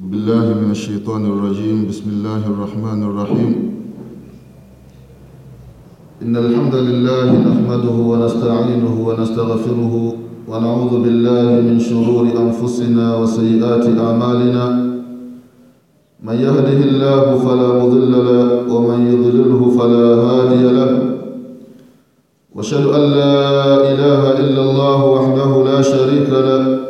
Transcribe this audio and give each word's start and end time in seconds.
بالله 0.00 0.54
من 0.64 0.70
الشيطان 0.70 1.26
الرجيم. 1.26 1.86
بسم 1.88 2.10
الله 2.10 2.42
الرحمن 2.46 3.02
الرحيم. 3.02 3.52
إن 6.22 6.36
الحمد 6.36 6.74
لله 6.74 7.24
نحمده 7.48 7.96
ونستعينه 8.10 8.94
ونستغفره 9.06 10.14
ونعوذ 10.48 10.92
بالله 11.04 11.60
من 11.60 11.76
شرور 11.80 12.32
أنفسنا 12.32 13.16
وسيئات 13.16 13.84
أعمالنا. 13.98 14.64
من 16.24 16.36
يهده 16.46 16.78
الله 16.88 17.24
فلا 17.44 17.68
مضل 17.84 18.12
له 18.12 18.74
ومن 18.74 19.00
يضلله 19.12 19.60
فلا 19.78 20.06
هادي 20.24 20.62
له. 20.78 20.92
وأشهد 22.54 22.86
أن 22.86 23.04
لا 23.20 23.36
إله 23.92 24.22
إلا 24.40 24.62
الله 24.62 24.98
وحده 25.04 25.50
لا 25.64 25.82
شريك 25.82 26.30
له. 26.30 26.89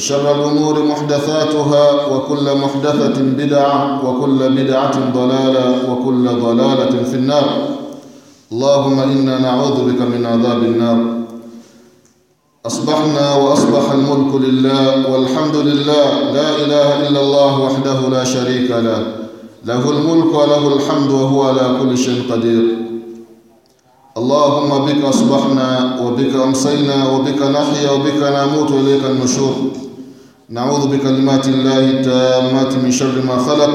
وشر 0.00 0.34
الأمور 0.34 0.84
محدثاتها 0.84 2.06
وكل 2.06 2.56
محدثة 2.56 3.22
بدعة 3.22 4.08
وكل 4.08 4.38
بدعة 4.48 5.12
ضلالة 5.14 5.92
وكل 5.92 6.28
ضلالة 6.28 7.02
في 7.04 7.14
النار. 7.14 7.44
اللهم 8.52 9.00
إنا 9.00 9.38
نعوذ 9.38 9.76
بك 9.92 10.00
من 10.00 10.26
عذاب 10.26 10.62
النار. 10.62 10.98
أصبحنا 12.66 13.34
وأصبح 13.34 13.90
الملك 13.92 14.34
لله 14.34 15.12
والحمد 15.12 15.56
لله. 15.56 16.08
لا 16.32 16.48
إله 16.64 17.08
إلا 17.08 17.20
الله 17.20 17.60
وحده 17.60 18.08
لا 18.08 18.24
شريك 18.24 18.70
له. 18.70 19.02
له 19.64 19.90
الملك 19.90 20.34
وله 20.34 20.76
الحمد 20.76 21.10
وهو 21.10 21.42
على 21.42 21.76
كل 21.80 21.98
شيء 21.98 22.32
قدير. 22.32 22.64
اللهم 24.16 24.86
بك 24.86 25.04
أصبحنا 25.04 26.00
وبك 26.02 26.34
أمسينا 26.34 27.08
وبك 27.12 27.40
نحيا 27.42 27.90
وبك 27.90 28.20
نموت 28.22 28.70
إليك 28.70 29.04
النشور. 29.04 29.79
نعوذ 30.50 30.86
بكلمات 30.88 31.48
الله 31.48 31.78
التامات 31.78 32.74
من 32.74 32.90
شر 32.90 33.22
ما 33.22 33.38
خلق. 33.38 33.74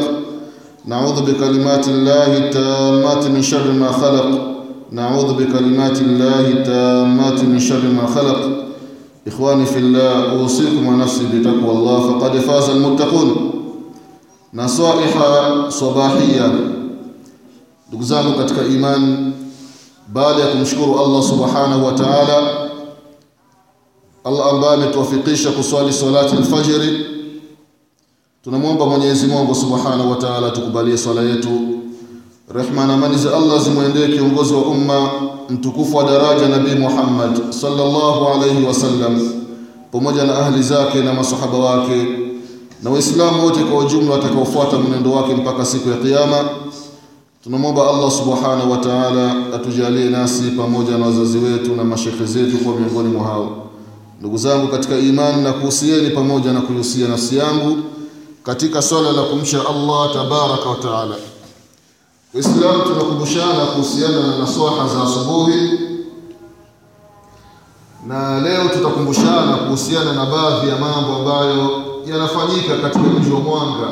نعوذ 0.85 1.21
بكلمات 1.21 1.87
الله 1.87 2.37
التامات 2.37 3.27
من 3.27 3.41
شر 3.41 3.71
ما 3.71 3.91
خلق. 3.91 4.55
نعوذ 4.91 5.33
بكلمات 5.33 6.01
الله 6.01 6.39
التامات 6.39 7.43
من 7.43 7.59
شر 7.59 7.83
ما 7.95 8.05
خلق. 8.07 8.39
إخواني 9.27 9.65
في 9.65 9.79
الله 9.79 10.31
أوصيكم 10.31 10.87
ونفسي 10.87 11.23
بتقوى 11.33 11.71
الله 11.71 11.99
فقد 12.19 12.37
فاز 12.37 12.69
المتقون. 12.69 13.51
نصائح 14.53 15.13
صباحية. 15.69 16.51
baada 20.13 20.39
ya 20.41 20.47
kumshukuru 20.47 20.99
Allah 20.99 21.23
subhanahu 21.23 21.85
wa 21.85 21.91
ta'ala 21.91 22.64
Allah 24.25 24.49
ambaye 24.49 24.73
ametuwafikisha 24.73 25.51
kuswali 25.51 25.93
salati 25.93 26.35
alfajiri. 26.35 27.05
Tunamwomba 28.43 28.85
Mwenyezi 28.85 29.27
Mungu 29.27 29.55
subhanahu 29.55 30.11
wa 30.11 30.15
ta'ala 30.17 30.51
tukubalie 30.51 30.97
swala 30.97 31.21
yetu. 31.21 31.49
Rehma 32.55 32.85
na 32.85 32.93
amani 32.93 33.17
za 33.17 33.37
Allah 33.37 33.59
zimwendee 33.63 34.07
kiongozi 34.07 34.53
wa 34.53 34.61
umma 34.61 35.09
mtukufu 35.49 35.97
wa 35.97 36.03
daraja 36.03 36.47
Nabii 36.49 36.75
Muhammad 36.75 37.51
sallallahu 37.51 38.25
alayhi 38.27 38.65
wasallam 38.65 39.31
pamoja 39.91 40.23
na 40.23 40.37
ahli 40.37 40.63
zake 40.63 41.01
na 41.01 41.13
masahaba 41.13 41.57
wake 41.57 42.05
na 42.83 42.89
waislamu 42.89 43.43
wote 43.45 43.59
kwa 43.63 43.79
ujumla 43.79 44.13
watakaofuata 44.13 44.77
mwenendo 44.77 45.11
wake 45.11 45.33
mpaka 45.35 45.65
siku 45.65 45.89
ya 45.89 45.97
kiyama. 45.97 46.49
Tunamwomba 47.43 47.89
Allah 47.89 48.11
subhanahu 48.11 48.71
wa 48.71 48.77
ta'ala 48.77 49.35
atujalie 49.55 50.09
nasi 50.09 50.43
pamoja 50.43 50.97
na 50.97 51.05
wazazi 51.05 51.37
wetu 51.37 51.75
na 51.75 51.83
mashekhe 51.83 52.25
zetu 52.25 52.57
kwa 52.57 52.75
miongoni 52.75 53.09
mwa 53.09 53.23
hao 53.27 53.61
ndugu 54.19 54.37
zangu 54.37 54.67
katika 54.67 54.97
imani 54.97 55.41
na 55.43 55.53
kuhusieni 55.53 56.09
pamoja 56.09 56.53
na 56.53 56.61
kuihusia 56.61 57.07
nafsi 57.07 57.37
yangu 57.37 57.77
katika 58.43 58.81
swala 58.81 59.11
la 59.11 59.21
kumsha 59.21 59.57
Allah 59.69 60.13
tabaraka 60.13 60.69
wa 60.69 60.75
taala. 60.75 61.15
Uislamu 62.33 62.83
tunakumbushana 62.83 63.65
kuhusiana 63.65 64.19
na 64.27 64.37
nasaha 64.37 64.87
za 64.87 65.03
asubuhi 65.03 65.79
na 68.07 68.41
leo 68.41 68.67
tutakumbushana 68.69 69.57
kuhusiana 69.57 70.13
na 70.13 70.25
baadhi 70.25 70.69
ya 70.69 70.75
mambo 70.77 71.15
ambayo 71.15 71.83
yanafanyika 72.05 72.77
katika 72.77 73.03
mji 73.03 73.31
wa 73.31 73.39
Mwanga. 73.39 73.87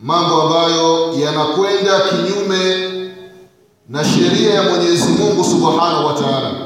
Mambo 0.00 0.42
ambayo 0.42 1.12
yanakwenda 1.12 2.00
kinyume 2.00 2.88
na 3.88 4.04
sheria 4.04 4.54
ya 4.54 4.62
Mwenyezi 4.62 5.12
Mungu 5.12 5.44
Subhanahu 5.44 6.06
wa 6.06 6.12
Ta'ala 6.12 6.61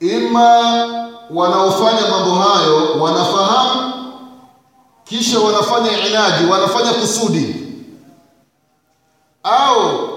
ima 0.00 0.58
wanaofanya 1.30 2.00
mambo 2.10 2.34
hayo 2.34 3.00
wanafahamu 3.00 3.92
kisha 5.04 5.38
wanafanya 5.40 6.06
inadi 6.06 6.50
wanafanya 6.50 6.92
kusudi. 6.92 7.56
Au 9.42 10.08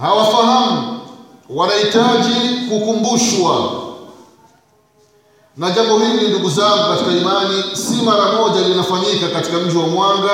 hawafahamu 0.00 1.00
wanahitaji 1.50 2.66
kukumbushwa. 2.70 3.70
Na 5.56 5.70
jambo 5.70 5.98
hili 5.98 6.28
ndugu 6.28 6.50
zangu 6.50 6.88
katika 6.88 7.10
imani 7.10 7.62
si 7.76 7.94
mara 7.94 8.32
moja 8.32 8.60
linafanyika 8.68 9.28
katika 9.28 9.58
mji 9.58 9.76
wa 9.78 9.86
Mwanga 9.86 10.30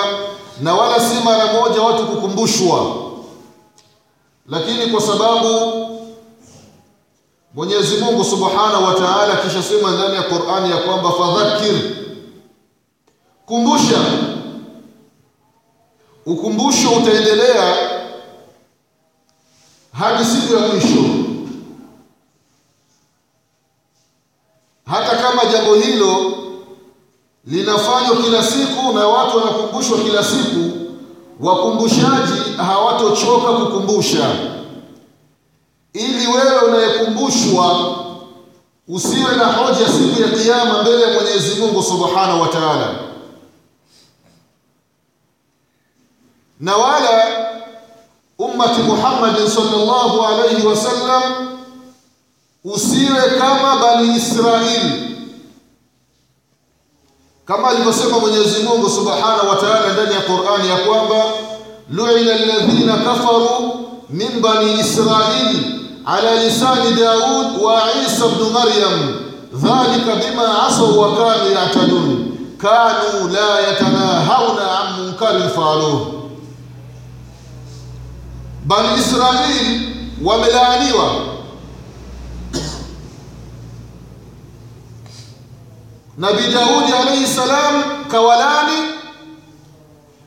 na 0.60 0.74
wala 0.74 1.00
si 1.00 1.14
mara 1.24 1.52
moja 1.52 1.82
watu 1.82 2.06
kukumbushwa. 2.06 2.86
Lakini 4.48 4.86
kwa 4.86 5.00
sababu 5.00 5.48
Mwenyezi 7.54 7.96
Mungu 7.96 8.24
Subhanahu 8.24 8.84
wa 8.84 8.94
Ta'ala 8.94 9.36
kisha 9.36 9.62
sema 9.62 9.90
ndani 9.90 10.16
ya 10.16 10.22
Qur'ani 10.22 10.70
ya 10.70 10.76
kwamba 10.76 11.12
fadhakir 11.12 11.74
kumbusha. 13.46 13.98
Ukumbusho 16.26 16.90
utaendelea 16.90 17.76
hadi 19.92 20.24
siku 20.24 20.52
ya 20.54 20.60
mwisho. 20.68 21.04
Hata 24.86 25.16
kama 25.16 25.44
jambo 25.52 25.74
hilo 25.74 26.32
linafanywa 27.46 28.16
kila 28.16 28.42
siku 28.44 28.92
na 28.92 29.08
watu 29.08 29.36
wanakumbushwa 29.38 29.98
kila 29.98 30.24
siku 30.24 30.70
wakumbushaji 31.40 32.52
hawatochoka 32.56 33.52
kukumbusha 33.52 34.51
ili 36.22 36.32
wewe 36.32 36.58
unayekumbushwa 36.58 37.96
usiwe 38.88 39.36
na 39.36 39.44
hoja 39.46 39.86
siku 39.88 40.22
ya 40.22 40.28
kiyama 40.28 40.82
mbele 40.82 41.02
ya 41.02 41.20
Mwenyezi 41.20 41.60
Mungu 41.60 41.82
Subhanahu 41.82 42.40
wa 42.40 42.48
Ta'ala. 42.48 42.94
Na 46.60 46.76
wala 46.76 47.24
ummati 48.38 48.80
Muhammad 48.80 49.46
sallallahu 49.48 50.22
alayhi 50.22 50.66
wasallam 50.66 51.22
usiwe 52.64 53.20
kama 53.38 53.76
bani 53.76 54.16
Israili 54.16 55.16
kama 57.44 57.68
alivyosema 57.68 58.18
Mwenyezi 58.18 58.62
Mungu 58.62 58.90
Subhanahu 58.90 59.48
wa 59.48 59.56
Ta'ala 59.56 59.92
ndani 59.92 60.14
ya 60.14 60.20
Qur'ani 60.20 60.68
ya 60.68 60.76
kwamba 60.76 61.24
lu'ina 61.90 62.32
alladhina 62.34 62.96
kafaru 62.96 63.86
min 64.10 64.40
bani 64.40 64.80
Israil 64.80 65.81
ala 66.06 66.34
lisani 66.44 66.94
Daud 66.96 67.62
wa 67.62 67.82
Isa 68.06 68.26
ibn 68.26 68.52
Maryam 68.52 68.96
dhalika 69.52 70.16
bima 70.16 70.66
asaw 70.66 70.98
wa 70.98 71.16
kanu 71.16 71.50
ya'tadun 71.54 72.08
kanu 72.58 73.28
la 73.32 73.60
yatanahawna 73.60 74.64
an 74.80 74.86
munkarin 74.98 75.48
fa'aluhu 75.50 76.30
Bani 78.64 78.88
Israeli 78.98 79.88
wamelaaniwa 80.24 81.10
nabii 86.18 86.52
daudi 86.52 86.92
alaihi 86.92 87.26
salam 87.26 87.82
kawalani 88.10 88.78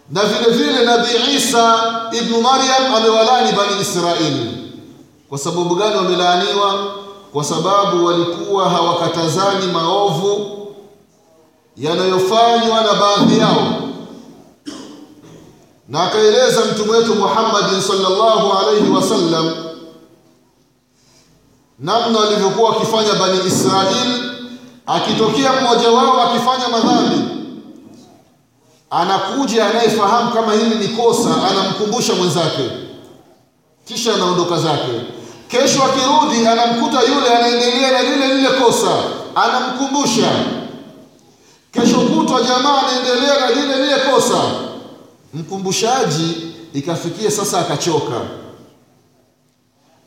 na 0.10 0.22
vile 0.26 0.52
vile 0.58 0.86
nabii 0.86 1.36
isa 1.38 1.76
ibnu 2.12 2.42
maryam 2.42 2.96
amewalani 2.96 3.52
bani 3.52 3.82
israili 3.82 4.65
kwa 5.36 5.44
sababu 5.44 5.76
gani 5.76 5.96
wamelaaniwa? 5.96 6.94
Kwa 7.34 7.44
sababu 7.44 8.06
walikuwa 8.06 8.70
hawakatazani 8.70 9.66
maovu 9.74 10.52
yanayofanywa 11.78 12.82
na 12.82 12.94
baadhi 12.94 13.38
yao. 13.40 13.74
Na 15.88 16.04
akaeleza 16.04 16.62
mtume 16.66 16.92
wetu 16.98 17.16
Muhammadin 17.16 17.82
sallallahu 17.82 18.54
alayhi 18.58 18.90
wasallam 18.90 19.56
namna 21.80 22.20
walivyokuwa 22.20 22.70
wakifanya 22.70 23.14
bani 23.14 23.38
Israil, 23.48 24.32
akitokea 24.86 25.54
mmoja 25.62 25.92
wao 25.92 26.22
akifanya 26.22 26.68
madhambi, 26.70 27.22
anakuja 28.90 29.66
anayefahamu 29.70 30.32
kama 30.32 30.54
hili 30.54 30.76
ni 30.76 30.88
kosa, 30.88 31.30
anamkumbusha 31.52 32.14
mwenzake, 32.16 32.70
kisha 33.86 34.14
anaondoka 34.14 34.58
zake. 34.60 35.15
Kesho 35.48 35.84
akirudi, 35.84 36.48
anamkuta 36.48 37.02
yule 37.04 37.30
anaendelea 37.38 37.92
na 37.92 38.02
lile 38.02 38.34
lile 38.36 38.50
kosa, 38.50 39.04
anamkumbusha. 39.36 40.32
Kesho 41.72 41.98
kutwa 42.00 42.42
jamaa 42.42 42.82
anaendelea 42.82 43.40
na 43.40 43.50
lile 43.50 43.76
lile 43.84 43.96
kosa. 44.12 44.42
Mkumbushaji 45.34 46.54
ikafikia 46.74 47.32
sasa 47.32 47.60
akachoka. 47.60 48.22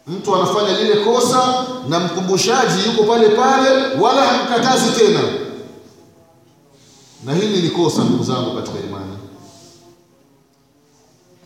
Mtu 0.07 0.37
anafanya 0.37 0.79
lile 0.79 0.95
kosa 1.05 1.65
na 1.89 2.01
mkumbushaji 2.01 2.79
yuko 2.87 3.05
pale 3.05 3.29
pale 3.29 3.71
wala 4.01 4.23
hamkatazi 4.27 4.91
tena. 4.91 5.21
Na 7.25 7.35
hili 7.35 7.63
ni 7.63 7.71
kosa 7.71 8.05
ndugu 8.05 8.25
zangu 8.25 8.57
katika 8.57 8.79
imani 8.79 9.18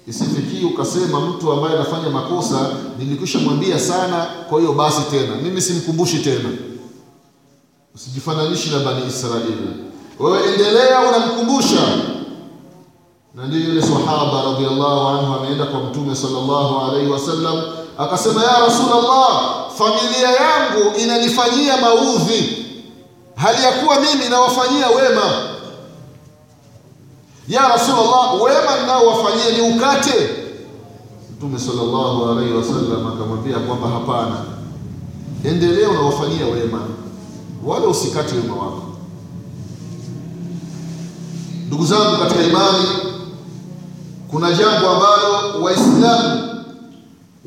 isifikii 0.08 0.64
ukasema 0.64 1.20
mtu 1.20 1.52
ambaye 1.52 1.74
anafanya 1.76 2.10
makosa 2.10 2.70
nilikwisha 2.98 3.38
mwambia 3.38 3.78
sana 3.78 4.26
kwa 4.48 4.60
hiyo 4.60 4.72
basi 4.72 5.00
tena. 5.10 5.34
Mimi 5.42 5.62
simkumbushi 5.62 6.18
tena. 6.18 6.48
Usijifananishi 7.94 8.70
na 8.70 8.78
bani 8.78 9.06
israeli 9.08 9.56
wewe 10.20 10.38
endelea 10.52 11.00
unamkumbusha. 11.00 11.80
Na 13.34 13.46
ndiyo 13.46 13.64
yule 13.68 13.82
sahaba 13.82 14.42
radhiallahu 14.44 15.08
anhu 15.08 15.34
ameenda 15.34 15.64
kwa 15.66 15.80
mtume 15.80 16.16
sallallahu 16.16 16.80
alaihi 16.90 17.10
wasallam 17.10 17.62
akasema 17.98 18.42
ya 18.44 18.60
Rasulullah, 18.60 19.54
familia 19.78 20.28
yangu 20.30 20.96
inanifanyia 20.98 21.76
maudhi. 21.76 22.66
Hali 23.36 23.62
ya 23.62 23.72
kuwa 23.72 23.96
mimi 24.00 24.28
nawafanyia 24.30 24.88
wema 24.88 25.51
ya 27.48 27.68
rasulllah 27.68 28.42
wema 28.42 28.80
ninaowafanyia 28.80 29.50
ni 29.58 29.76
ukate. 29.76 30.28
Mtume 31.36 31.58
sallallahu 31.58 32.30
alaihi 32.30 32.52
wasallam 32.52 33.06
akamwambia 33.06 33.58
kwamba 33.58 33.88
hapana. 33.88 34.36
Endelea 35.44 35.88
unawafanyia 35.90 36.46
wema 36.46 36.78
wala 37.66 37.86
usikate 37.86 38.34
wema 38.36 38.54
wako. 38.56 38.82
Ndugu 41.66 41.86
zangu 41.86 42.16
katika 42.18 42.42
imani 42.42 42.88
kuna 44.30 44.52
jambo 44.52 44.88
ambalo 44.90 45.62
waislamu 45.62 46.48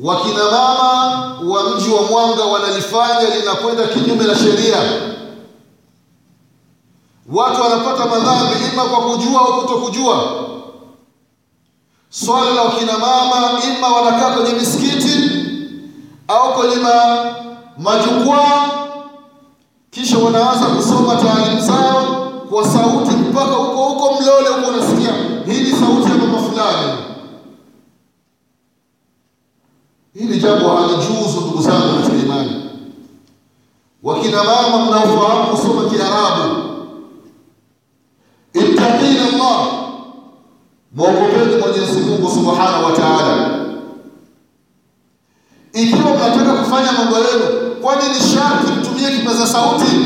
wakina 0.00 0.44
mama 0.44 1.16
wa 1.50 1.70
mji 1.70 1.90
wa 1.90 2.02
mwanga 2.02 2.44
wanalifanya 2.44 3.34
linakwenda 3.36 3.86
kinyume 3.86 4.24
na 4.24 4.34
sheria 4.34 4.76
watu 7.32 7.62
wanapata 7.62 8.06
madhambi 8.06 8.54
ima 8.72 8.82
kwa 8.84 9.00
kujua 9.00 9.40
au 9.40 9.60
kutokujua. 9.60 10.46
Swala 12.10 12.50
la 12.50 12.62
wakina 12.62 12.92
mama 12.98 13.60
ima 13.78 13.88
wanakaa 13.88 14.30
kwenye 14.36 14.52
misikiti 14.52 15.30
au 16.28 16.54
kwenye 16.54 16.76
ma, 16.76 17.24
majukwaa 17.78 18.70
kisha 19.90 20.18
wanaanza 20.18 20.66
kusoma 20.66 21.16
taalimu 21.16 21.60
zao 21.60 22.32
kwa 22.50 22.64
sauti 22.68 23.10
mpaka 23.16 23.52
huko 23.54 23.84
huko 23.84 24.14
mlole 24.22 24.48
huko 24.48 24.68
unasikia 24.70 25.12
hii 25.46 25.60
ni 25.62 25.70
sauti 25.70 26.10
ya 26.10 26.16
mama 26.18 26.38
fulani. 26.38 26.92
Hili 30.14 30.38
jambo 30.40 30.68
halijuzu 30.76 31.40
ndugu 31.40 31.62
zangu 31.62 31.96
katika 31.98 32.16
imani. 32.16 32.62
Wakina 34.02 34.44
mama 34.44 34.84
mnaofahamu 34.86 35.46
kusoma 35.56 35.90
kiarabu 35.90 36.65
ittaqina 38.86 39.22
Allah 39.32 39.66
mwogopeni 40.94 41.56
mwenyezi 41.60 42.00
mungu 42.00 42.28
subhanahu 42.30 42.84
wa 42.84 42.92
taala. 42.92 43.56
Ikiwa 45.72 46.10
mnataka 46.16 46.52
kufanya 46.52 46.92
mambo 46.92 47.16
yenu 47.18 47.76
kwani 47.82 48.02
ni 48.08 48.14
sharti 48.14 48.72
mtumie 48.72 49.10
kipaza 49.18 49.46
sauti? 49.46 49.96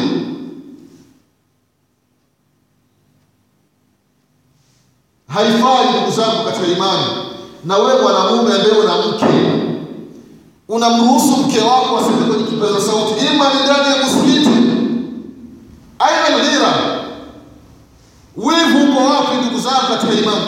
Haifai 5.29 5.91
ndugu 5.91 6.11
zangu 6.11 6.45
katika 6.45 6.67
imani. 6.67 7.05
Na 7.65 7.77
wewe 7.77 8.03
mwanamume 8.03 8.55
ambaye 8.55 8.71
una 8.83 8.97
mke 9.07 9.27
unamruhusu 10.69 11.37
mke 11.37 11.61
wako 11.61 11.99
aseme 11.99 12.27
kwenye 12.27 12.45
kipaza 12.45 12.81
sauti 12.81 13.27
ima 13.27 13.55
ni 13.55 13.61
ndani 13.65 13.89
ya 13.97 14.07
msikiti 14.07 14.51
aina 15.99 16.39
ghira 16.45 16.73
wivu 18.47 18.93
uko 18.93 19.05
wapi 19.05 19.37
ndugu 19.37 19.61
zangu 19.61 19.87
katika 19.89 20.13
imani 20.13 20.47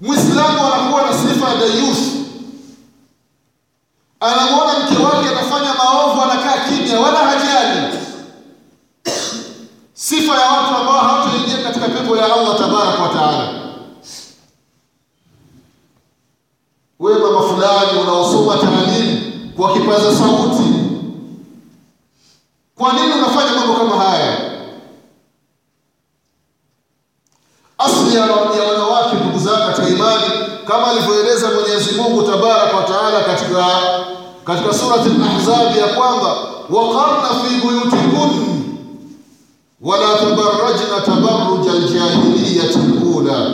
mwislamu 0.00 0.58
anakuwa 0.74 1.02
na 1.02 1.12
sifa 1.18 1.48
ya 1.48 1.56
dayufu 1.56 2.10
anamwona 4.20 4.72
mke 4.78 5.02
wake 5.02 5.28
anafanya 5.28 5.74
maovu 5.74 6.22
anakaa 6.22 6.68
kimya 6.68 7.00
wala 7.00 7.18
hajali 7.18 7.98
sifa 9.94 10.34
ya 10.40 10.50
watu 10.50 10.74
ambao 10.76 10.98
hawataingia 11.00 11.58
katika 11.62 11.88
pepo 11.88 12.16
ya 12.16 12.24
allah 12.24 12.58
tabaraka 12.58 13.02
wa 13.02 13.08
taala. 13.08 13.62
Wewe 17.00 17.18
mama 17.20 17.48
fulani 17.48 17.98
unaosoma 18.02 18.56
taalimu 18.56 19.20
kwa 19.56 19.72
kipaza 19.72 20.16
sauti 20.16 20.62
kwa 22.82 22.92
nini 22.92 23.12
unafanya 23.12 23.52
mambo 23.52 23.74
kama 23.74 24.04
haya? 24.04 24.36
Asli 27.78 28.16
ya 28.16 28.22
wanawake 28.22 29.16
ndugu 29.16 29.38
zangu 29.38 29.66
katika 29.66 29.88
imani 29.88 30.24
kama 30.66 30.86
alivyoeleza 30.86 31.50
mwenyezi 31.50 31.94
mungu 31.94 32.22
tabaraka 32.22 32.76
wa 32.76 33.22
katika 33.22 33.66
katika 34.44 34.74
surati 34.74 35.08
lahzabi 35.08 35.78
ya 35.78 35.86
kwamba 35.86 36.36
waqarna 36.70 37.28
fi 37.28 37.54
buyutikun 37.66 38.62
wala 39.80 40.06
tabarajna 40.18 41.00
tabaruja 41.06 41.72
ljahiliyat 41.72 42.76
lula 42.76 43.50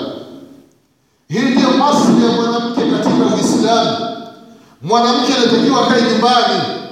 hii 1.29 1.39
ndiyo 1.39 1.69
asli 1.69 2.25
ya 2.27 2.33
mwanamke 2.33 2.81
katika 2.81 3.37
uislamu. 3.37 3.97
Mwanamke 4.83 5.35
anatakiwa 5.35 5.87
kae 5.87 6.03
nyumbani 6.03 6.88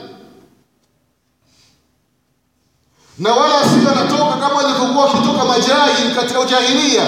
na 3.18 3.34
wala 3.34 3.58
asiwe 3.60 3.92
anatoka 3.92 4.36
kama 4.36 4.60
alivyokuwa 4.64 5.04
wakitoka 5.04 5.44
majahili 5.44 6.14
katika 6.14 6.40
ujahilia 6.40 7.06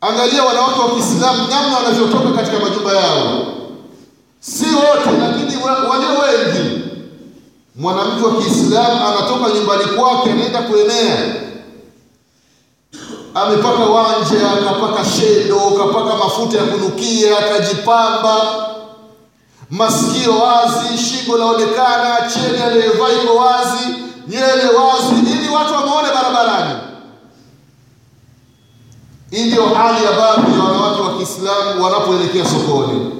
angalia 0.00 0.42
wanawake 0.44 0.80
wa 0.80 0.90
kiislamu 0.90 1.48
namna 1.48 1.76
wanavyotoka 1.76 2.30
katika 2.30 2.58
majumba 2.60 2.92
yao. 2.92 3.46
Si 4.40 4.64
wote 4.64 5.10
lakini 5.20 5.62
walio 5.64 6.08
wengi. 6.22 6.80
Mwanamke 7.76 8.26
wa 8.26 8.42
kiislamu 8.42 9.06
anatoka 9.08 9.54
nyumbani 9.54 9.84
kwake 9.84 10.30
anaenda 10.30 10.62
kuenea. 10.62 11.34
Amepaka 13.34 13.84
wanja 13.84 14.50
akapaka 14.52 15.04
shedo 15.04 15.60
akapaka 15.60 16.16
mafuta 16.16 16.58
ya 16.58 16.64
kunukia 16.64 17.38
akajipamba 17.38 18.36
masikio 19.70 20.38
wazi 20.38 20.98
shingo 20.98 21.36
laonekana 21.38 22.30
cheni 22.30 22.62
aliyevaa 22.62 23.08
iko 23.22 23.34
wazi 23.36 23.88
nywele 24.28 24.68
wazi 24.68 25.30
ili 25.32 25.48
watu 25.48 25.74
wamwone 25.74 26.08
barabarani. 26.14 26.78
Hii 29.30 29.44
ndio 29.44 29.68
hali 29.68 30.04
ya 30.04 30.12
baadhi 30.12 30.52
ya 30.58 30.64
wanawake 30.64 31.02
wa 31.02 31.16
kiislamu 31.18 31.84
wanapoelekea 31.84 32.44
sokoni. 32.44 33.12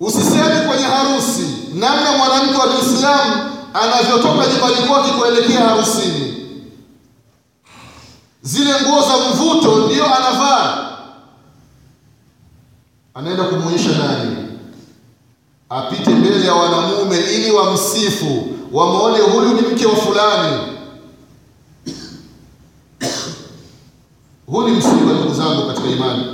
Usisemi 0.00 0.66
kwenye 0.68 0.84
harusi 0.84 1.46
namna 1.74 2.12
mwanamke 2.16 2.54
wa 2.60 2.68
kiislamu 2.68 3.50
anavyotoka 3.74 4.46
nyumbani 4.46 4.88
kwake 4.88 5.10
kuelekea 5.12 5.60
harusini. 5.68 6.34
Zile 8.42 8.72
nguo 8.82 9.00
za 9.02 9.16
mvuto 9.30 9.76
ndio 9.78 10.04
anavaa, 10.06 10.88
anaenda 13.18 13.44
kumwonyesha 13.44 13.90
nani? 13.90 14.36
Apite 15.70 16.10
mbele 16.10 16.46
ya 16.46 16.54
wanamume 16.54 17.16
ili 17.34 17.50
wamsifu, 17.50 18.46
wamwone 18.72 19.18
huyu 19.18 19.48
ni 19.54 19.60
mke 19.60 19.86
wa 19.86 19.96
fulani. 19.96 20.56
Huu 24.46 24.62
ni 24.62 24.70
msiba, 24.70 25.12
ndugu 25.12 25.34
zangu 25.34 25.66
katika 25.66 25.88
imani. 25.88 26.24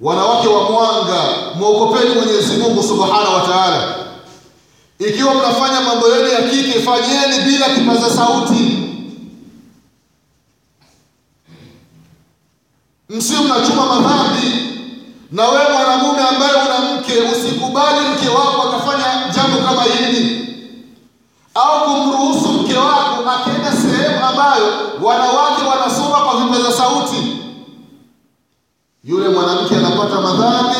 Wanawake 0.00 0.48
wa 0.48 0.70
mwanga, 0.70 1.22
mwogopeni 1.56 2.14
Mwenyezi 2.14 2.56
Mungu 2.56 2.82
subhanahu 2.82 3.34
wa 3.34 3.40
taala. 3.40 3.94
Ikiwa 4.98 5.34
mnafanya 5.34 5.80
mambo 5.80 6.08
yenu 6.08 6.28
ya 6.28 6.42
kike, 6.50 6.80
fanyeni 6.80 7.44
bila 7.44 7.74
kipaza 7.74 8.10
sauti, 8.10 8.78
msio 13.10 13.42
mnachuma 13.42 13.86
madhambi. 13.86 14.54
Na 15.32 15.48
wewe 15.48 15.64
mwanamume 15.72 16.18
ambaye 16.28 16.52
una 16.52 16.78
mke, 16.94 17.12
usikubali 17.32 18.00
mke 18.08 18.28
wako 18.28 18.62
akafanya 18.68 19.32
jambo 19.34 19.58
kama 19.68 19.82
hili, 19.82 20.48
au 21.54 21.80
kumruhusu 21.84 22.48
mke 22.48 22.74
wako 22.78 23.30
akienda 23.30 23.72
sehemu 23.72 24.26
ambayo 24.26 24.66
wanawake 25.02 25.62
wanasoma 25.70 26.16
kwa 26.20 26.40
vipaza 26.40 26.72
sauti. 26.72 27.36
Yule 29.04 29.28
mwanamke 29.28 29.76
anapata 29.76 30.20
madhambi 30.20 30.78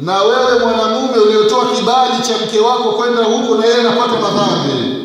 na 0.00 0.22
wewe 0.22 0.58
mwanamume 0.58 1.18
uliotoa 1.18 1.66
kibali 1.66 2.22
cha 2.22 2.34
mke 2.46 2.60
wako 2.60 2.92
kwenda 2.92 3.24
huko, 3.24 3.54
na 3.54 3.66
yeye 3.66 3.80
anapata 3.80 4.12
madhambi. 4.20 4.95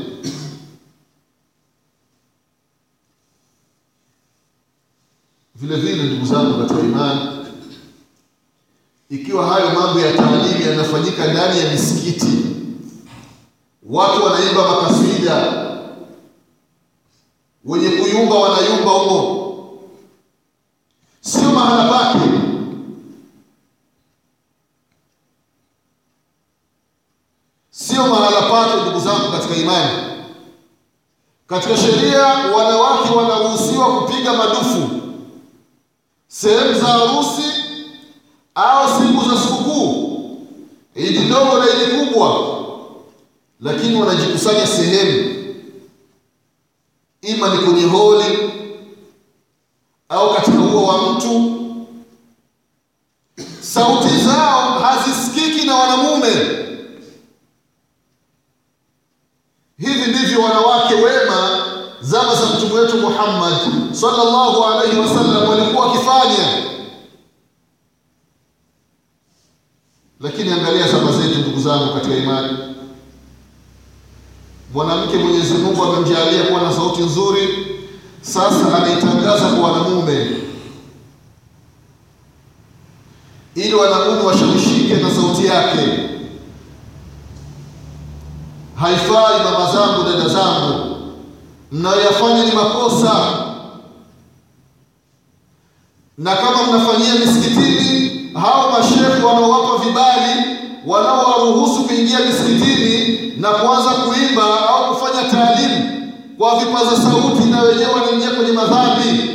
Vile 5.62 5.76
vile, 5.76 6.04
ndugu 6.04 6.26
zangu 6.26 6.60
katika 6.62 6.80
imani, 6.80 7.22
ikiwa 9.10 9.46
hayo 9.48 9.70
mambo 9.80 10.00
ya 10.00 10.14
taalimu 10.18 10.62
yanafanyika 10.70 11.28
ndani 11.34 11.60
ya 11.60 11.72
misikiti, 11.72 12.38
watu 13.90 14.24
wanaimba 14.24 14.68
makasida, 14.72 15.68
wenye 17.66 17.90
kuyumba 17.90 18.36
wanayumba 18.36 18.92
humo, 18.92 19.54
sio 21.22 21.52
mahala 21.52 21.90
pake. 21.92 22.20
Sio 27.70 28.08
mahala 28.08 28.42
pake, 28.42 28.82
ndugu 28.82 29.00
zangu 29.00 29.32
katika 29.32 29.56
imani. 29.56 29.90
Katika 31.48 31.78
sheria, 31.78 32.26
wanawake 32.26 33.14
wanaruhusiwa 33.16 34.02
kupiga 34.02 34.34
madufu 34.34 35.02
sehemu 36.28 36.74
za 36.74 36.80
harusi 36.92 37.44
au 38.56 38.88
siku 38.88 39.30
za 39.30 39.42
sikukuu, 39.42 40.38
idi 40.96 41.20
ndogo 41.20 41.58
na 41.60 41.66
idi 41.66 42.06
kubwa, 42.06 42.58
lakini 43.62 43.96
wanajikusanya 44.02 44.68
sehemu, 44.68 45.36
ima 47.22 47.56
ni 47.56 47.62
kwenye 47.66 47.84
holi 47.86 48.40
au 50.10 50.34
katika 50.36 50.60
ua 50.60 50.82
wa 50.94 51.12
mtu. 51.12 51.58
Sauti 53.62 54.18
zao 54.18 54.80
hazisikiki 54.80 55.68
na 55.68 55.76
wanamume. 55.76 56.28
Hivi 59.78 60.12
ndivyo 60.12 60.42
wanawake 60.42 60.94
wema 60.96 61.66
zama 62.02 62.36
za 62.36 62.46
mtume 62.46 62.74
wetu 62.82 62.98
Muhammad 62.98 63.54
sallallahu 63.94 64.64
alaihi 64.66 65.00
wasallam 65.00 65.50
walikuwa 65.50 65.86
wakifanya. 65.88 66.64
Lakini 70.20 70.52
angalia 70.52 70.88
zama 70.88 71.12
zetu, 71.12 71.40
ndugu 71.40 71.60
imani, 72.18 72.58
mwanamke 74.74 75.18
Mwenyezi 75.18 75.54
Mungu 75.54 75.84
amemjalia 75.84 76.44
kuwa 76.44 76.62
na 76.62 76.74
sauti 76.74 77.02
nzuri, 77.02 77.50
sasa 78.22 78.78
anaitangaza 78.78 79.50
kwa 79.50 79.72
wanamume 79.72 80.28
ili 83.56 83.74
wanamume 83.74 84.22
washawishike 84.24 84.94
na 84.96 85.12
sauti 85.12 85.46
yake. 85.46 86.00
Haifai 88.76 89.44
mama 89.44 89.72
zangu, 89.74 90.04
dada 90.04 90.30
zangu, 90.30 90.96
mnayoyafanya 91.72 92.46
ni 92.46 92.52
makosa, 92.52 93.38
na 96.18 96.36
kama 96.36 96.64
mnafanyia 96.64 97.16
misikitini, 97.16 98.30
hao 98.34 98.72
mashehe 98.72 99.24
wanaowapa 99.24 99.84
vibali, 99.86 100.46
wanaowaruhusu 100.86 101.84
kuingia 101.84 102.20
misikitini 102.20 103.18
na 103.38 103.50
kuanza 103.50 103.90
kuimba 103.90 104.70
au 104.70 104.96
kufanya 104.96 105.30
taalimu 105.32 106.12
kwa 106.38 106.60
vipaza 106.60 106.96
sauti, 107.02 107.44
na 107.44 107.62
wenyewe 107.62 107.92
wanaingia 107.94 108.32
kwenye 108.32 108.52
madhambi. 108.52 109.32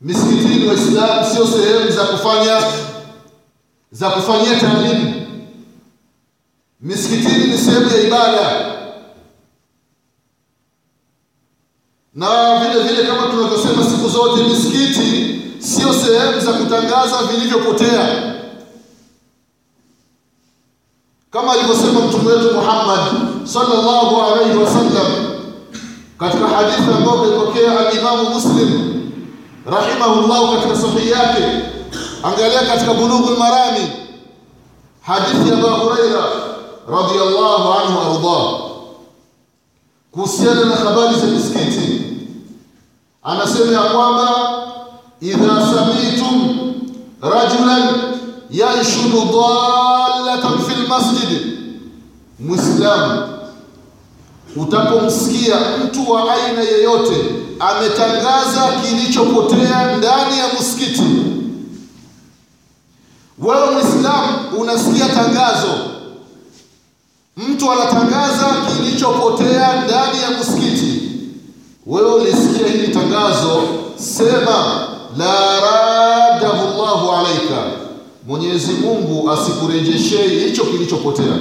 Misikitini, 0.00 0.66
Waislamu 0.68 1.26
sio 1.34 1.46
sehemu 1.46 1.90
za 1.90 2.04
kufanya 2.04 2.62
za 3.92 4.10
kufanyia 4.10 4.60
taalimu. 4.60 5.26
Misikitini 6.80 7.46
ni 7.46 7.58
sehemu 7.58 7.90
ya 7.90 8.00
ibada, 8.06 8.76
na 12.14 12.58
vile 12.58 12.82
vile 12.82 13.06
kama 13.06 13.22
tunavyosema 13.26 13.84
siku 13.84 14.08
zote, 14.08 14.42
misikiti 14.44 15.40
sio 15.60 15.92
sehemu 15.92 16.40
za 16.40 16.52
kutangaza 16.52 17.22
vilivyopotea, 17.30 18.32
kama 21.30 21.52
alivyosema 21.52 22.00
mtume 22.00 22.32
wetu 22.32 22.54
Muhammad 22.54 23.00
sallallahu 23.44 24.22
alaihi 24.22 24.58
wasallam 24.58 25.12
katika 26.18 26.48
hadithi 26.48 26.90
ambayo 26.96 27.24
imepokea 27.26 27.88
alimamu 27.88 28.30
Muslim 28.30 29.00
rahimahullahu 29.66 30.56
katika 30.56 30.76
sahihi 30.76 31.10
yake. 31.10 31.44
Angalia 32.22 32.60
katika 32.62 32.94
Bulughul 32.94 33.36
Marami, 33.38 33.88
hadithi 35.02 35.48
ya 35.48 35.54
Abu 35.54 35.66
Huraira 35.66 36.24
radhiyallahu 36.88 37.72
anhu 37.72 37.98
wardah 38.24 38.60
kuhusiana 40.12 40.64
na 40.64 40.76
habari 40.76 41.20
za 41.20 41.26
misikiti, 41.26 42.02
anasema 43.22 43.72
ya 43.72 43.82
kwamba 43.90 44.30
idha 45.20 45.66
samitum 45.74 46.56
rajulan 47.22 47.88
yanshudu 48.50 49.20
dallatan 49.32 50.58
fil 50.66 50.88
masjid, 50.88 51.40
Muislamu 52.38 53.28
utapomsikia 54.56 55.56
mtu 55.84 56.10
wa 56.12 56.34
aina 56.34 56.60
yeyote 56.62 57.16
ametangaza 57.60 58.68
kilichopotea 58.82 59.96
ndani 59.96 60.38
ya 60.38 60.44
msikiti. 60.60 61.02
Wewe 63.38 63.70
Muislamu 63.70 64.58
unasikia 64.58 65.08
tangazo, 65.08 65.74
mtu 67.36 67.72
anatangaza 67.72 68.46
kilichopotea 68.76 69.84
ndani 69.84 70.22
ya 70.22 70.30
msikiti, 70.40 71.02
wewe 71.86 72.14
ulisikia 72.14 72.66
hili 72.68 72.88
tangazo, 72.88 73.62
sema 73.96 74.86
la 75.16 75.60
radahu 75.60 76.82
Allahu 76.82 77.10
alaika, 77.12 77.62
Mwenyezi 78.26 78.72
Mungu 78.72 79.30
asikurejeshee 79.30 80.28
hicho 80.28 80.64
kilichopotea. 80.64 81.36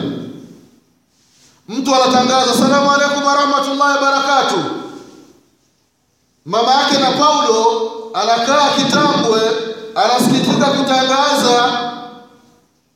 Mtu 1.70 1.96
anatangaza 1.96 2.54
salamu 2.54 2.92
alaikum 2.92 3.24
warahmatullahi 3.26 3.96
wabarakatuh, 3.96 4.60
mama 6.46 6.72
yake 6.74 6.98
na 6.98 7.12
Paulo 7.12 7.92
anakaa 8.14 8.70
Kitambwe, 8.78 9.42
anasikitika 9.96 10.66
kutangaza 10.66 11.80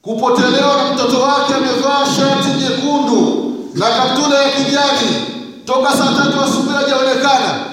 kupotelewa 0.02 0.78
na 0.84 0.94
mtoto 0.94 1.20
wake 1.22 1.54
amevaa 1.54 2.06
shati 2.06 2.50
nyekundu 2.50 3.54
na 3.74 3.86
kaptula 3.90 4.44
ya 4.44 4.50
kijani 4.52 5.22
toka 5.66 5.92
saa 5.92 6.14
tatu 6.24 6.42
asubuhi 6.44 6.76
hajaonekana. 6.76 7.73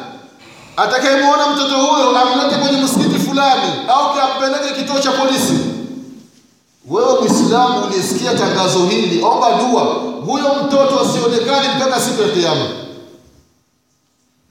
Atakayemwona 0.80 1.46
mtoto 1.46 1.76
huyo 1.76 2.18
amlete 2.20 2.56
kwenye 2.56 2.82
msikiti 2.82 3.18
fulani 3.18 3.72
au 3.88 4.14
kampeleke 4.14 4.74
kituo 4.82 4.98
cha 5.00 5.10
polisi. 5.12 5.52
Wewe 6.88 7.20
Mwislamu 7.20 7.84
ulisikia 7.86 8.34
tangazo 8.34 8.78
hili, 8.86 9.22
omba 9.22 9.48
dua 9.52 9.82
huyo 10.26 10.44
mtoto 10.64 11.00
asionekane 11.00 11.68
mpaka 11.76 12.00
siku 12.00 12.22
ya 12.22 12.28
Kiyama. 12.28 12.64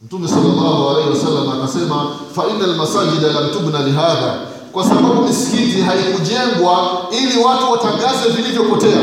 Mtume 0.01 0.27
sallallahu 0.27 0.89
alaihi 0.89 1.09
wasallam 1.09 1.50
akasema, 1.62 2.12
fa 2.36 2.43
innal 2.48 2.75
masajida 2.75 3.27
lam 3.27 3.50
tubna 3.51 3.79
lihadha 3.83 4.33
kwa 4.71 4.83
sababu 4.83 5.21
misikiti 5.21 5.81
haikujengwa 5.81 7.01
ili 7.12 7.38
watu 7.43 7.71
watangaze 7.71 8.29
vilivyopotea. 8.36 9.01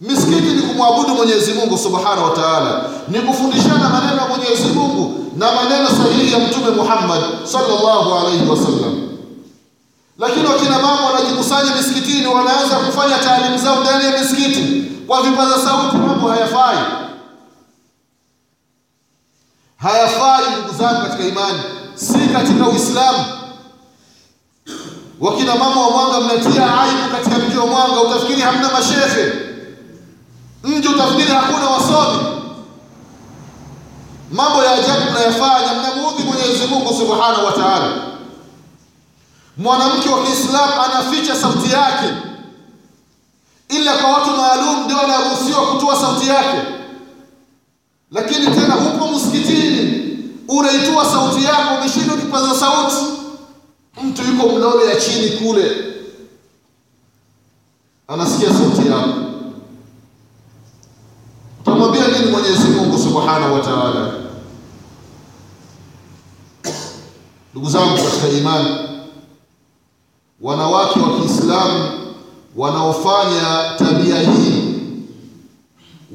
Misikiti 0.00 0.48
ni 0.52 0.62
kumwabudu 0.62 1.08
Mwenyezi 1.14 1.52
Mungu 1.52 1.78
Subhanahu 1.78 2.24
wa 2.24 2.30
Ta'ala, 2.30 2.84
ni 3.08 3.20
kufundishana 3.20 3.88
maneno 3.88 4.16
ya 4.22 4.28
Mwenyezi 4.28 4.68
Mungu 4.68 5.19
na 5.36 5.52
maneno 5.52 5.88
sahihi 5.88 6.32
ya 6.32 6.38
Mtume 6.38 6.70
Muhammad 6.70 7.22
sallallahu 7.44 8.14
alaihi 8.18 8.46
wasallam. 8.50 9.08
Lakini 10.18 10.46
wakina 10.46 10.78
mama 10.78 11.06
wanajikusanya 11.06 11.74
misikitini, 11.76 12.26
wanaanza 12.26 12.76
kufanya 12.76 13.18
taalimu 13.18 13.58
zao 13.58 13.80
ndani 13.80 14.04
ya 14.04 14.18
misikiti 14.18 14.82
kwa 15.06 15.22
vipaza 15.22 15.58
sauti. 15.58 15.96
Mambo 15.96 16.28
hayafai, 16.28 16.78
hayafai 19.76 20.44
ndugu 20.52 20.78
zangu 20.78 21.00
katika 21.02 21.24
imani, 21.28 21.58
si 21.94 22.18
katika 22.18 22.68
Uislamu. 22.68 23.24
Wakina 25.20 25.54
mama 25.54 25.86
wa 25.86 25.90
Mwanga 25.90 26.20
mnatia 26.20 26.80
aibu 26.80 27.08
katika 27.16 27.38
mji 27.38 27.56
wa 27.58 27.66
Mwanga, 27.66 28.00
utafikiri 28.00 28.40
hamna 28.40 28.70
mashehe 28.70 29.32
mji, 30.64 30.88
utafikiri 30.88 31.28
hakuna 31.28 31.66
wasomi. 31.70 32.39
Mambo 34.32 34.64
ya 34.64 34.72
ajabu 34.72 35.10
mnayofanya, 35.10 35.74
mnamuudhi 35.74 36.22
Mwenyezi 36.22 36.66
Mungu 36.66 36.94
Subhanahu 36.94 37.44
wa 37.46 37.52
Ta'ala. 37.52 37.92
Mwanamke 39.56 40.08
wa 40.08 40.22
Kiislamu 40.26 40.72
anaficha 40.84 41.36
sauti 41.36 41.72
yake, 41.72 42.14
ila 43.68 43.92
kwa 43.98 44.10
watu 44.10 44.30
maalum 44.30 44.84
ndio 44.84 45.00
anaruhusiwa 45.00 45.66
kutoa 45.66 45.96
sauti 45.96 46.28
yake. 46.28 46.58
Lakini 48.12 48.46
tena 48.46 48.74
huko 48.74 49.06
msikitini, 49.08 50.08
unaitoa 50.48 51.04
sauti 51.04 51.44
yako, 51.44 51.74
umeshindwa 51.80 52.16
kipaza 52.16 52.54
sauti 52.54 52.96
mtu 54.02 54.22
yuko 54.22 54.48
mlole 54.48 54.86
ya 54.90 54.96
chini 55.00 55.28
kule 55.30 55.76
anasikia 58.08 58.48
sauti 58.54 58.88
yako, 58.88 59.08
utamwambia 61.60 62.08
nini 62.08 62.30
Mwenyezi 62.30 62.68
Mungu 62.68 62.98
Subhanahu 62.98 63.54
wa 63.54 63.60
Ta'ala? 63.60 64.19
Ndugu 67.52 67.70
zangu 67.70 67.96
katika 67.96 68.28
imani, 68.28 68.76
wanawake 70.40 71.00
wa 71.00 71.18
Kiislamu 71.20 71.90
wanaofanya 72.56 73.74
tabia 73.78 74.20
hii 74.20 74.64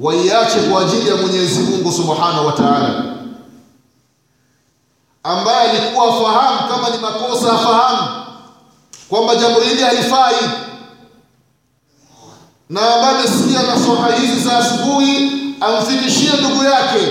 waiache 0.02 0.60
kwa 0.60 0.82
ajili 0.82 1.10
ya 1.10 1.16
Mwenyezi 1.16 1.60
Mungu 1.60 1.92
Subhanahu 1.92 2.46
wa 2.48 2.52
Ta'ala 2.54 3.04
ambaye 5.24 5.70
alikuwa 5.72 6.14
fahamu 6.14 6.70
kama 6.70 6.90
ni 6.90 6.98
makosa, 6.98 7.54
afahamu 7.54 8.26
kwamba 9.10 9.36
jambo 9.36 9.60
hili 9.60 9.84
halifai, 9.84 10.36
na 12.70 12.96
ambaye 12.96 13.18
amesikia 13.20 13.64
nasaha 13.64 14.16
hizi 14.16 14.40
za 14.40 14.58
asubuhi 14.58 15.32
amfikishie 15.62 16.30
ndugu 16.40 16.64
yake 16.64 17.08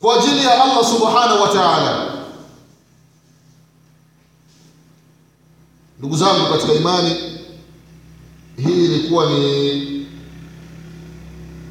kwa 0.00 0.14
ajili 0.14 0.44
ya 0.44 0.62
Allah 0.64 0.84
subhanahu 0.84 1.42
wa 1.42 1.48
ta'ala. 1.48 2.17
Ndugu 5.98 6.16
zangu 6.16 6.46
katika 6.52 6.72
imani, 6.72 7.16
hii 8.56 8.84
ilikuwa 8.84 9.26
ni 9.30 10.06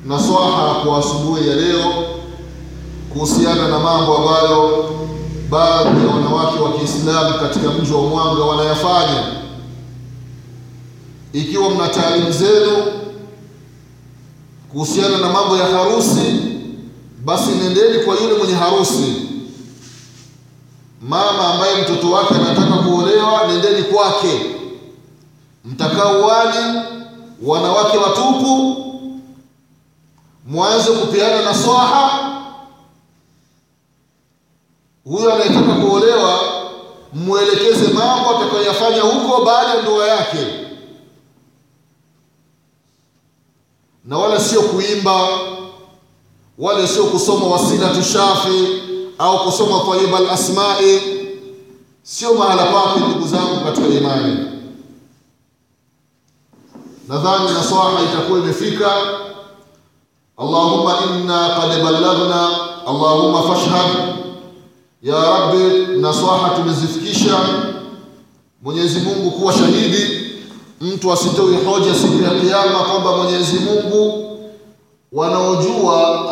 nasaha 0.06 0.74
kwa 0.86 0.98
asubuhi 0.98 1.50
ya 1.50 1.56
leo 1.56 1.94
kuhusiana 3.14 3.68
na 3.68 3.80
mambo 3.80 4.18
ambayo 4.18 4.90
baadhi 5.50 6.08
ya 6.08 6.14
wanawake 6.14 6.60
wa 6.60 6.74
Kiislamu 6.74 7.40
katika 7.40 7.70
mji 7.72 7.94
wa 7.94 8.02
Mwanga 8.02 8.44
wanayafanya. 8.44 9.24
Ikiwa 11.34 11.70
mna 11.70 11.88
taalimu 11.88 12.32
zenu 12.32 12.78
kuhusiana 14.72 15.18
na 15.18 15.30
mambo 15.30 15.58
ya 15.58 15.66
harusi, 15.66 16.36
basi 17.26 17.50
nendeni 17.52 18.00
kwa 18.06 18.16
yule 18.16 18.38
mwenye 18.38 18.54
harusi. 18.54 19.27
Mama 21.02 21.54
ambaye 21.54 21.82
mtoto 21.82 22.12
wake 22.12 22.34
anataka 22.36 22.78
kuolewa, 22.78 23.48
nendeni 23.48 23.84
kwake, 23.84 24.42
mtakaa 25.66 26.18
uwani, 26.18 26.82
wanawake 27.42 27.98
watupu, 27.98 28.76
mwanze 30.48 30.92
kupeana 30.92 31.42
nasaha. 31.42 32.24
Huyo 35.06 35.34
anayetaka 35.34 35.74
kuolewa 35.74 36.40
mwelekeze 37.14 37.88
mambo 37.94 38.30
atakayoyafanya 38.30 39.02
huko 39.02 39.46
baada 39.46 39.70
ya 39.70 39.82
ndoa 39.82 40.08
yake, 40.08 40.38
na 44.06 44.18
wala 44.18 44.40
sio 44.40 44.62
kuimba, 44.62 45.28
wala 46.58 46.88
sio 46.88 47.06
kusoma 47.06 47.48
wasilatu 47.48 48.04
shafi 48.04 48.82
au 49.20 49.40
kusoma 49.46 49.80
tayyiba 49.92 50.18
al-asma'i. 50.18 51.02
Sio 52.04 52.34
mahala 52.34 52.66
pake, 52.66 53.00
ndugu 53.00 53.28
zangu 53.28 53.64
katika 53.66 53.88
imani. 53.88 54.38
Nadhani 57.08 57.46
nasaha 57.54 58.02
itakuwa 58.04 58.40
imefika. 58.40 58.92
Allahumma 60.38 60.98
inna 61.10 61.50
qad 61.50 61.84
ballaghna, 61.84 62.50
Allahumma 62.88 63.42
fashhad 63.44 64.16
ya 65.04 65.16
Rabbi, 65.22 65.98
nasaha 66.02 66.50
tumezifikisha. 66.56 67.40
Mwenyezi 68.64 69.00
Mungu 69.00 69.32
kuwa 69.32 69.54
shahidi, 69.54 70.22
mtu 70.82 71.12
asitoe 71.14 71.58
hoja 71.66 71.96
siku 71.96 72.24
ya 72.24 72.30
Kiyama 72.30 72.80
kwamba 72.80 73.18
Mwenyezi 73.18 73.60
Mungu 73.60 74.24
wanaojua 75.12 76.26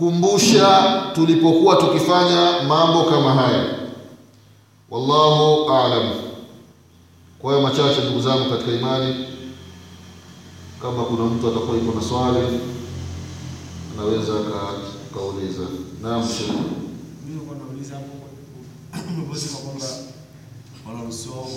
hawakutukumbusha 0.00 1.02
tulipokuwa 1.14 1.76
tukifanya 1.76 2.62
mambo 2.68 3.04
kama 3.04 3.34
haya. 3.34 3.64
Wallahu 4.90 5.70
a'lam. 5.72 6.12
Kwa 7.38 7.52
hayo 7.52 7.62
machache, 7.62 8.00
ndugu 8.04 8.20
zangu 8.20 8.50
katika 8.50 8.72
imani, 8.72 9.26
kama 10.82 11.04
kuna 11.04 11.24
mtu 11.24 11.48
atakuwa 11.48 11.76
yuko 11.76 12.00
na 12.00 12.06
swali 12.08 12.60
anaweza 13.98 14.32
kauliza. 15.14 15.62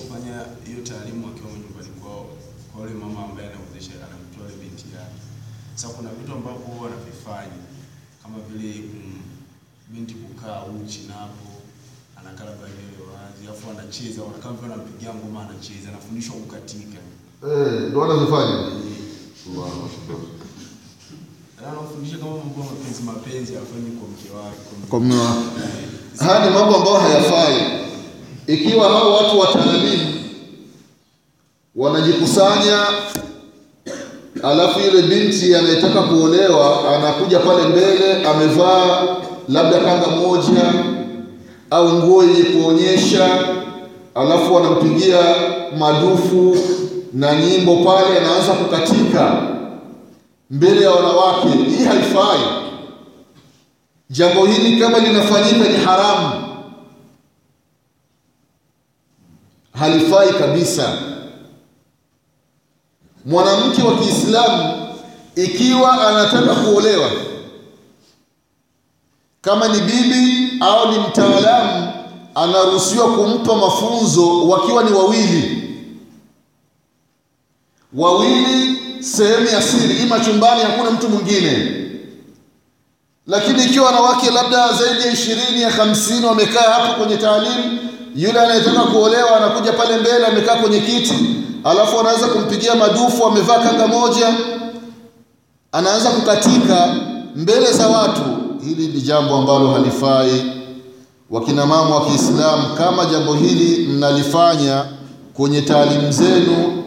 Kufanya 0.04 0.46
hiyo 0.66 0.82
taalimu 0.84 1.26
wakiwa 1.28 1.52
nyumbani 1.52 1.90
kwao 2.02 2.26
kwa 2.74 2.82
yule 2.82 2.94
mama 2.94 3.24
ambaye 3.26 3.48
anamtoa 3.50 4.48
binti 4.62 4.86
yake. 4.96 5.20
Sasa 5.76 5.94
kuna 5.94 6.10
vitu 6.10 6.32
ambavyo 6.34 6.84
wanavifanya 6.84 7.73
kama 8.24 8.38
vile 8.50 8.74
mm, 8.82 9.22
binti 9.90 10.14
kukaa 10.14 10.64
uchi 10.86 11.00
na 11.08 11.14
hapo 11.14 11.46
anakala 12.20 12.50
labda 12.50 12.68
wazi, 13.14 13.48
afu 13.52 13.70
anacheza 13.72 14.22
kama 14.44 14.56
vile 14.56 14.74
anampigia 14.74 15.14
ngoma 15.14 15.42
anacheza, 15.50 15.90
anafundishwa 15.90 16.36
kukatika. 16.36 16.98
Eh, 17.48 17.82
ndo 17.90 18.04
anazofanya 18.04 18.58
Allahu 21.62 21.80
anafundisha 21.80 22.18
kama 22.18 22.32
mambo 22.32 22.60
ya 22.62 22.66
mapenzi 22.72 23.04
mapenzi 23.04 23.54
afanye 23.58 23.90
kwa 24.00 24.08
mke 24.10 24.30
wake. 24.38 24.58
Kwa 24.90 25.00
mume 25.00 25.16
wake. 25.16 25.40
Haya 26.20 26.46
ni 26.50 26.56
mambo 26.56 26.76
ambayo 26.76 26.96
hayafai. 26.98 27.84
Ikiwa 28.48 28.90
hao 28.90 29.14
watu 29.14 29.40
wataalimu 29.40 30.14
wanajikusanya, 31.76 32.86
alafu 34.44 34.80
yule 34.80 35.02
binti 35.02 35.56
anayetaka 35.56 36.02
kuolewa 36.02 36.96
anakuja 36.96 37.40
pale 37.40 37.64
mbele 37.68 38.26
amevaa 38.28 39.08
labda 39.50 39.80
kanga 39.80 40.08
moja 40.08 40.74
au 41.72 41.90
nguo 41.94 42.24
yenye 42.24 42.44
kuonyesha, 42.44 43.40
alafu 44.16 44.58
anampigia 44.58 45.20
madufu 45.80 46.58
na 47.14 47.36
nyimbo 47.42 47.76
pale, 47.76 48.18
anaanza 48.20 48.54
kukatika 48.54 49.42
mbele 50.50 50.82
ya 50.82 50.92
wanawake. 50.92 51.48
Hii 51.48 51.84
haifai. 51.86 52.40
Jambo 54.10 54.46
hili 54.46 54.80
kama 54.80 55.00
linafanyika 55.00 55.70
ni 55.70 55.78
haramu, 55.86 56.32
halifai 59.80 60.30
kabisa. 60.34 60.98
Mwanamke 63.26 63.82
wa 63.84 63.98
Kiislamu 63.98 64.88
ikiwa 65.36 66.08
anataka 66.08 66.56
kuolewa, 66.56 67.12
kama 69.42 69.68
ni 69.68 69.82
bibi 69.82 70.54
au 70.62 70.92
ni 70.92 71.00
mtaalamu, 71.00 71.92
anaruhusiwa 72.36 73.08
kumpa 73.14 73.56
mafunzo 73.56 74.48
wakiwa 74.50 74.84
ni 74.84 74.92
wawili. 74.92 75.60
Wawili, 77.94 78.78
sehemu 79.04 79.48
ya 79.48 79.62
siri, 79.62 79.98
ima 80.04 80.20
chumbani, 80.20 80.62
hakuna 80.62 80.92
mtu 80.92 81.10
mwingine. 81.10 81.80
Lakini 83.28 83.64
ikiwa 83.66 83.86
wanawake 83.86 84.32
labda 84.32 84.74
zaidi 84.74 85.02
ya 85.08 85.14
ishirini 85.14 85.62
ya 85.62 85.72
hamsini 85.72 86.26
wamekaa 86.26 86.74
hapo 86.74 86.94
kwenye 86.94 87.18
taalimu, 87.18 87.80
yule 88.16 88.40
anayetaka 88.40 88.80
kuolewa 88.84 89.38
anakuja 89.38 89.74
pale 89.74 89.98
mbele, 89.98 90.26
amekaa 90.26 90.56
kwenye 90.56 90.80
kiti, 90.80 91.14
alafu 91.64 92.00
anaweza 92.00 92.28
kumpigia 92.28 92.76
madufu, 92.76 93.26
amevaa 93.26 93.60
kanga 93.60 93.88
moja, 93.88 94.34
anaanza 95.72 96.10
kukatika 96.10 96.96
mbele 97.36 97.72
za 97.72 97.88
watu. 97.88 98.22
Hili 98.66 98.88
ni 98.88 99.02
jambo 99.02 99.36
ambalo 99.36 99.72
halifai. 99.72 100.52
Wakina 101.30 101.66
mama 101.66 101.96
wa 101.96 102.06
Kiislamu 102.06 102.76
kama 102.78 103.06
jambo 103.06 103.34
hili 103.34 103.88
mnalifanya 103.88 104.86
kwenye 105.34 105.62
taalimu 105.62 106.12
zenu 106.12 106.84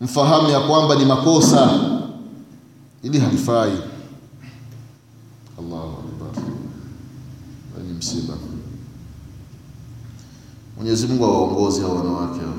mfahamu 0.00 0.50
ya 0.50 0.60
kwamba 0.60 0.94
ni 0.94 1.04
makosa. 1.04 1.70
Ili 3.02 3.18
halifai. 3.18 3.72
Allahu 5.58 5.96
akbar. 5.98 6.42
Ni 7.86 7.92
msiba 7.98 8.34
Mwenyezi 10.82 11.06
Mungu 11.06 11.24
awaongoze 11.24 11.80
hao 11.82 11.96
wanawake 11.96 12.40
hao 12.40 12.54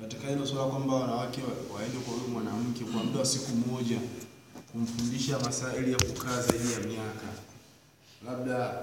katika 0.00 0.28
hilo 0.28 0.46
swala 0.46 0.64
kwamba 0.70 0.94
wanawake 0.94 1.40
waende 1.74 1.98
kwa 1.98 2.14
huyu 2.14 2.28
mwanamke 2.28 2.84
kwa 2.84 3.04
muda 3.04 3.18
wa 3.18 3.26
siku 3.26 3.50
moja 3.56 3.98
kumfundisha 4.72 5.38
masaili 5.38 5.92
ya 5.92 5.98
kukaa 5.98 6.40
zaidi 6.42 6.72
ya 6.72 6.78
miaka, 6.80 7.28
labda 8.26 8.74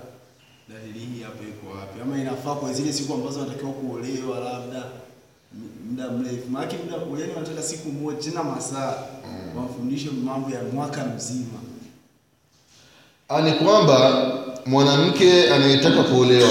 dalili 0.69 0.99
hii 0.99 1.21
hapa 1.23 1.43
iko 1.43 1.77
wapi? 1.77 2.01
Ama 2.01 2.17
inafaa 2.21 2.55
kwa 2.55 2.73
zile 2.73 2.93
siku 2.93 3.13
ambazo 3.13 3.39
wanatakiwa 3.39 3.71
kuolewa, 3.71 4.39
labda 4.39 4.85
muda 5.89 6.11
mrefu? 6.11 6.49
Maana 6.51 6.73
muda 7.05 7.21
yani 7.21 7.33
wanataka 7.33 7.61
siku 7.63 7.89
moja 7.91 8.17
tena 8.21 8.43
masaa 8.43 8.93
wamfundishe 9.57 10.09
mambo 10.11 10.49
ya 10.49 10.63
mwaka 10.63 11.05
mzima. 11.05 11.68
Ni 13.37 13.51
kwamba 13.51 14.27
mwanamke 14.65 15.49
anayetaka 15.49 16.03
kuolewa 16.03 16.49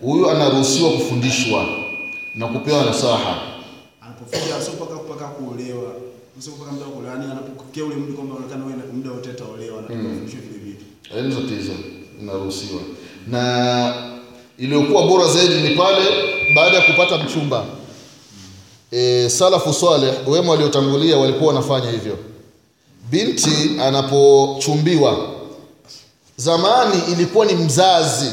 huyu 0.00 0.30
anaruhusiwa 0.30 0.90
kufundishwa 0.90 1.66
na 2.34 2.46
kupewa 2.46 2.84
nasaha. 2.84 3.38
Anapofika 4.00 4.60
sio 4.60 4.72
mpaka 4.72 4.94
mpaka 4.94 5.24
kuolewa, 5.28 5.92
sio 6.38 6.52
mpaka 6.52 6.72
muda 6.72 6.84
kuolewa, 6.86 7.12
yani 7.14 7.24
anapokea 7.24 7.84
ule 7.84 7.94
mtu 7.96 8.12
kwamba 8.12 8.34
anaonekana 8.34 8.64
wewe 8.64 8.78
muda 8.92 9.10
wote 9.10 9.30
ataolewa, 9.30 9.78
anataka 9.78 10.00
kufundishwa 10.02 10.40
vile 10.40 10.58
vitu. 10.64 11.40
zote 11.40 11.54
hizo 11.54 11.72
inaruhusiwa 12.22 12.80
na 13.26 13.94
iliyokuwa 14.58 15.06
bora 15.06 15.26
zaidi 15.28 15.54
ni 15.54 15.76
pale 15.76 16.04
baada 16.54 16.76
ya 16.76 16.82
kupata 16.82 17.18
mchumba. 17.18 17.64
E, 18.90 19.28
salafu 19.30 19.72
saleh 19.74 20.14
wema 20.28 20.50
waliotangulia 20.52 21.16
walikuwa 21.16 21.54
wanafanya 21.54 21.90
hivyo. 21.90 22.18
Binti 23.10 23.70
anapochumbiwa 23.82 25.37
zamani 26.38 27.02
ilikuwa 27.12 27.46
ni 27.46 27.54
mzazi. 27.54 28.30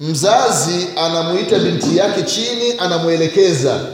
Mzazi 0.00 0.86
anamuita 0.96 1.58
binti 1.58 1.96
yake 1.96 2.22
chini 2.22 2.72
anamwelekeza 2.78 3.86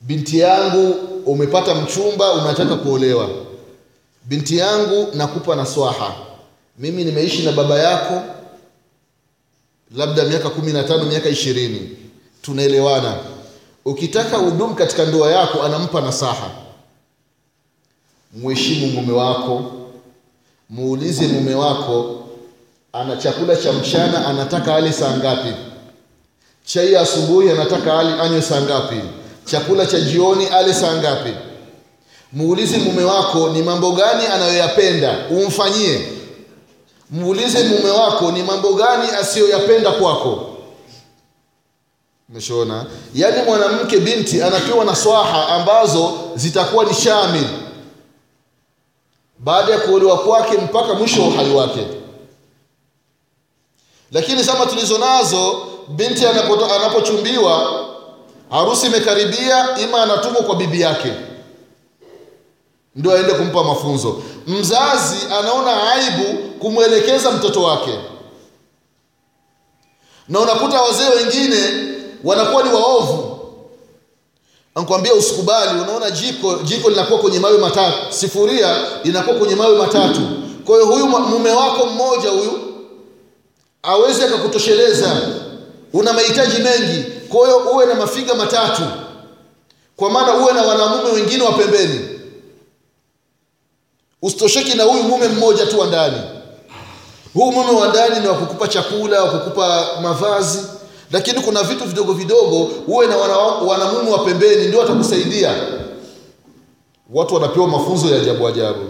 binti 0.00 0.38
yangu 0.38 0.90
umepata 1.26 1.74
mchumba 1.74 2.32
unataka 2.32 2.76
kuolewa. 2.76 3.28
Binti 4.24 4.56
yangu 4.58 5.08
nakupa 5.14 5.56
naswaha. 5.56 6.14
Mimi 6.78 7.04
nimeishi 7.04 7.42
na 7.42 7.52
baba 7.52 7.78
yako 7.78 8.22
labda 9.96 10.24
miaka 10.24 10.50
kumi 10.50 10.72
na 10.72 10.84
tano 10.84 11.04
miaka 11.04 11.28
ishirini. 11.28 11.96
Tunaelewana. 12.42 13.16
Ukitaka 13.84 14.38
udumu 14.38 14.74
katika 14.74 15.04
ndoa 15.04 15.32
yako 15.32 15.62
anampa 15.62 16.00
nasaha. 16.00 16.50
Mheshimu 18.36 18.86
mume 18.86 19.12
wako 19.12 19.72
muulize 20.70 21.26
mume 21.26 21.54
wako 21.54 22.14
ana 22.92 23.16
chakula 23.16 23.56
cha 23.56 23.72
mchana 23.72 24.26
anataka 24.26 24.74
ale 24.74 24.92
saa 24.92 25.16
ngapi? 25.16 25.52
Chai 26.64 26.96
asubuhi 26.96 27.50
anataka 27.50 27.98
ale 27.98 28.12
anywe 28.22 28.42
saa 28.42 28.60
ngapi? 28.60 29.00
Chakula 29.44 29.86
cha 29.86 30.00
jioni 30.00 30.46
ale 30.46 30.74
saa 30.74 30.94
ngapi? 30.96 31.32
Muulize 32.32 32.76
mume 32.78 33.04
wako 33.04 33.48
ni 33.48 33.62
mambo 33.62 33.92
gani 33.92 34.26
anayoyapenda? 34.26 35.14
Umfanyie. 35.30 36.00
Muulize 37.10 37.62
mume 37.64 37.90
wako 37.90 38.32
ni 38.32 38.42
mambo 38.42 38.72
gani 38.74 39.08
asiyoyapenda 39.20 39.90
kwako? 39.90 40.46
Umeshaona? 42.30 42.86
Yaani 43.14 43.42
mwanamke 43.42 43.98
binti 43.98 44.42
anapewa 44.42 44.84
naswaha 44.84 45.48
ambazo 45.48 46.12
zitakuwa 46.36 46.84
ni 46.84 46.94
shamil 46.94 47.44
baada 49.38 49.72
ya 49.72 49.78
kuolewa 49.78 50.18
kwake 50.18 50.56
mpaka 50.56 50.94
mwisho 50.94 51.22
wa 51.22 51.28
uhai 51.28 51.50
wake. 51.54 51.86
Lakini 54.12 54.42
zama 54.42 54.66
tulizo 54.66 54.98
nazo 54.98 55.62
binti 55.88 56.26
anapochumbiwa 56.26 57.84
harusi 58.50 58.86
imekaribia 58.86 59.78
ima 59.78 60.02
anatumwa 60.02 60.42
kwa 60.42 60.54
bibi 60.56 60.80
yake. 60.80 61.12
Ndio 62.96 63.12
aende 63.12 63.32
kumpa 63.34 63.64
mafunzo. 63.64 64.22
Mzazi 64.46 65.16
anaona 65.38 65.92
aibu 65.92 66.38
kumwelekeza 66.58 67.30
mtoto 67.30 67.62
wake. 67.62 67.98
Na 70.28 70.40
unakuta 70.40 70.80
wazee 70.82 71.08
wengine 71.08 71.58
wanakuwa 72.24 72.62
ni 72.62 72.68
waovu 72.72 73.27
anakwambia 74.78 75.14
usikubali 75.14 75.80
unaona 75.80 76.10
jiko 76.10 76.54
jiko 76.54 76.90
linakuwa 76.90 77.18
kwenye 77.20 77.38
mawe 77.38 77.58
matatu. 77.58 77.96
Sifuria 78.12 78.76
inakuwa 79.04 79.36
kwenye 79.36 79.54
mawe 79.54 79.78
matatu. 79.78 80.20
Kwa 80.64 80.74
hiyo 80.76 80.86
huyu 80.86 81.06
mume 81.08 81.50
wako 81.50 81.86
mmoja 81.86 82.30
huyu 82.30 82.58
awezi 83.82 84.24
akakutosheleza. 84.24 85.16
Una 85.92 86.12
mahitaji 86.12 86.62
mengi. 86.62 87.04
Kwa 87.28 87.46
hiyo 87.46 87.58
uwe 87.58 87.86
na 87.86 87.94
mafiga 87.94 88.34
matatu. 88.34 88.82
Kwa 89.96 90.10
maana 90.10 90.34
uwe 90.34 90.52
na 90.52 90.62
wanamume 90.62 91.10
wengine 91.12 91.42
wa 91.42 91.52
pembeni. 91.52 92.08
Usitosheki 94.22 94.76
na 94.76 94.84
huyu 94.84 95.02
mume 95.02 95.28
mmoja 95.28 95.66
tu 95.66 95.80
wa 95.80 95.86
ndani. 95.86 96.16
Huu 97.34 97.52
mume 97.52 97.70
wa 97.80 97.88
ndani 97.88 98.20
ni 98.20 98.26
wakukupa 98.26 98.68
chakula 98.68 99.22
wakukupa 99.24 99.86
mavazi 100.02 100.58
lakini 101.12 101.40
kuna 101.40 101.62
vitu 101.62 101.84
vidogo 101.84 102.12
vidogo 102.12 102.70
uwe 102.86 103.06
na 103.06 103.16
wana- 103.16 103.36
wanamume 103.38 104.10
wa 104.10 104.18
pembeni 104.18 104.66
ndio 104.66 104.80
watakusaidia. 104.80 105.54
Watu 107.12 107.34
wanapewa 107.34 107.68
mafunzo 107.68 108.08
ya 108.14 108.22
ajabu 108.22 108.48
ajabu. 108.48 108.80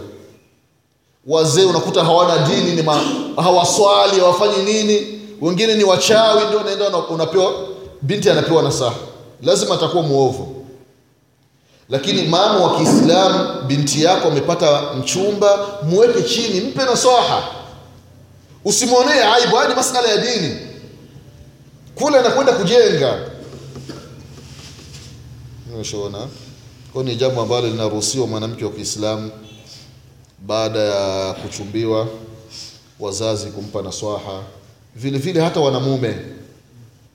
Wazee 1.27 1.65
unakuta 1.65 2.05
hawana 2.05 2.39
dini 2.49 2.73
ni 2.73 2.83
ma, 2.83 3.01
hawaswali 3.37 4.21
hawafanyi 4.21 4.63
nini. 4.73 5.21
Wengine 5.41 5.75
ni 5.75 5.85
wachawi 5.85 6.45
ndio 6.47 6.59
unaenda 6.61 6.99
unapewa 6.99 7.53
binti 8.03 8.31
anapewa 8.31 8.63
nasaha. 8.63 8.95
Lazima 9.43 9.75
atakuwa 9.75 10.03
mwovu 10.03 10.55
lakini 11.91 12.23
mama 12.23 12.61
wa 12.67 12.77
kiislamu 12.79 13.63
binti 13.67 14.03
yako 14.05 14.29
amepata 14.29 14.83
mchumba 14.99 15.59
muweke 15.83 16.23
chini 16.23 16.61
mpe 16.61 16.85
nasaha. 16.85 17.43
Usimwonee 18.65 19.21
aibu 19.35 19.57
ni 19.69 19.75
masala 19.75 20.09
ya 20.09 20.17
dini 20.17 20.57
kule 21.99 22.19
anakwenda 22.19 22.53
kujenga. 22.53 23.19
Umeshaona 25.75 26.19
kwa 26.93 27.05
ni 27.05 27.17
jambo 27.17 27.43
ambalo 27.43 27.67
linaruhusiwa 27.69 28.27
mwanamke 28.27 28.65
wa 28.65 28.71
kiislamu 28.71 29.31
baada 30.47 30.79
ya 30.79 31.33
kuchumbiwa 31.33 32.09
wazazi 33.01 33.47
kumpa 33.47 33.83
naswaha 33.83 34.43
vile 34.97 35.19
vile 35.19 35.41
hata 35.41 35.61
wanamume. 35.61 36.17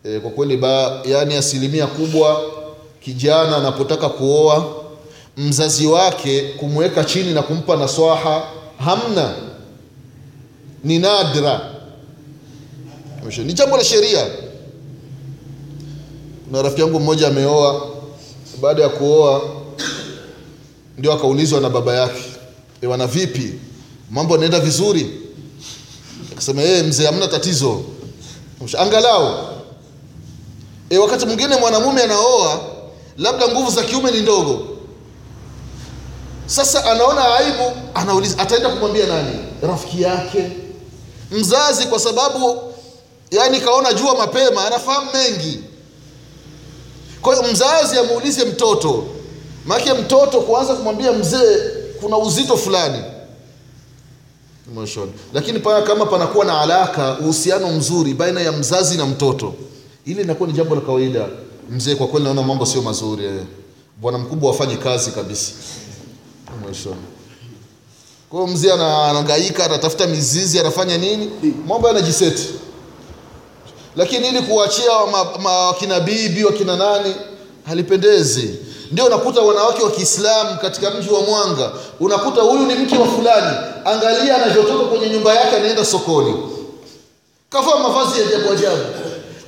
E, 0.04 0.19
kwa 0.19 0.32
kweli 0.32 0.58
ba, 0.58 1.02
yani 1.06 1.36
asilimia 1.36 1.88
kubwa 1.88 2.41
kijana 3.02 3.58
anapotaka 3.58 4.10
kuoa 4.10 4.76
mzazi 5.38 5.88
wake 5.88 6.41
kumweka 6.41 7.04
chini 7.04 7.34
na 7.34 7.41
kumpa 7.41 7.76
naswaha 7.76 8.43
hamna. 8.86 9.34
Ni 10.84 11.00
nadra. 11.00 11.69
Ni 13.46 13.54
jambo 13.54 13.78
la 13.78 13.84
sheria 13.84 14.28
kuna 16.54 16.63
rafiki 16.63 16.82
yangu 16.82 17.00
mmoja 17.00 17.28
ameoa. 17.28 17.88
Baada 18.62 18.84
ya 18.84 18.89
kuoa 18.89 19.42
ndio 20.98 21.13
akaulizwa 21.13 21.62
na 21.62 21.70
baba 21.70 21.96
yake 21.96 22.24
e, 22.82 22.88
wana 22.88 23.08
vipi? 23.08 23.54
Mambo 24.12 24.34
yanaenda 24.34 24.60
vizuri? 24.60 25.22
Akasema 26.32 26.62
yeye 26.62 26.84
mzee 26.84 27.06
hamna 27.06 27.28
tatizo. 27.28 27.82
Angalau. 28.78 29.36
E, 30.89 30.98
wakati 30.98 31.26
mwingine 31.26 31.56
mwanamume 31.56 32.04
anaoa 32.04 32.62
labda 33.18 33.48
nguvu 33.48 33.72
za 33.72 33.84
kiume 33.84 34.12
ni 34.12 34.22
ndogo. 34.22 34.68
Sasa 36.46 36.92
anaona 36.92 37.36
aibu 37.36 37.72
anauliza 37.94 38.39
ataenda 38.39 38.70
kumwambia 38.70 39.06
nani? 39.08 39.36
Rafiki 39.62 40.02
yake. 40.02 40.52
Mzazi 41.32 41.86
kwa 41.86 42.00
sababu 42.00 42.62
yani 43.32 43.60
kaona 43.62 43.94
jua 43.94 44.16
mapema 44.18 44.66
anafahamu 44.68 45.10
mengi 45.13 45.60
kwa 47.24 47.36
hiyo 47.36 47.52
mzazi 47.52 47.98
amuulize 47.98 48.46
mtoto 48.46 49.04
maana 49.66 49.96
mtoto 49.96 50.42
kuanza 50.42 50.74
kumwambia 50.76 51.12
mzee 51.14 51.58
kuna 52.02 52.18
uzito 52.18 52.58
fulani. 52.58 53.04
Mwishoni. 54.74 55.12
lakini 55.34 55.60
paa 55.60 55.82
kama 55.82 56.06
panakuwa 56.06 56.46
na 56.46 56.62
alaka 56.62 57.18
uhusiano 57.20 57.68
mzuri 57.72 58.14
baina 58.14 58.42
ya 58.42 58.52
mzazi 58.52 58.98
na 58.98 59.06
mtoto 59.06 59.54
ili 60.06 60.22
inakuwa 60.22 60.48
ni 60.50 60.54
jambo 60.56 60.76
la 60.76 60.82
kawaida. 60.82 61.28
Mzee 61.70 61.96
kwa 61.96 62.08
kweli 62.08 62.26
naona 62.26 62.42
mambo 62.44 62.66
sio 62.66 62.82
mazuri 62.82 63.26
eh. 63.26 63.42
bwana 64.02 64.18
mkubwa 64.18 64.52
wafanye 64.52 64.76
kazi 64.78 65.12
kabisa. 65.12 65.52
Mwisho 66.64 66.96
kwa 68.30 68.48
mzee 68.48 68.72
anagaika 68.72 69.66
anatafuta 69.66 70.08
mizizi 70.08 70.60
anafanya 70.60 70.98
nini? 70.98 71.30
Mambo 71.68 71.88
yanajiseti 71.88 72.50
lakini 73.96 74.28
ili 74.28 74.42
kuwachia 74.42 74.92
wakina 75.68 76.00
bibi 76.00 76.44
wakina 76.44 76.76
nani 76.78 77.16
halipendezi. 77.68 78.60
Ndio 78.92 79.06
unakuta 79.06 79.42
wanawake 79.42 79.84
wa 79.84 79.92
kiislamu 79.92 80.58
katika 80.62 80.92
mji 80.92 81.10
wa 81.10 81.22
mwanga 81.22 81.72
unakuta 82.00 82.42
huyu 82.42 82.60
ni 82.66 82.74
mke 82.76 82.98
wa 82.98 83.08
fulani 83.08 83.58
angalia 83.86 84.36
anavyotoka 84.36 84.86
kwenye 84.86 85.10
nyumba 85.10 85.34
yake 85.34 85.56
anaenda 85.56 85.86
sokoni. 85.86 86.36
Kavaa 87.50 87.76
mavazi 87.80 88.20
ya 88.22 88.28
ajabu 88.28 88.52
ajabu. 88.54 88.82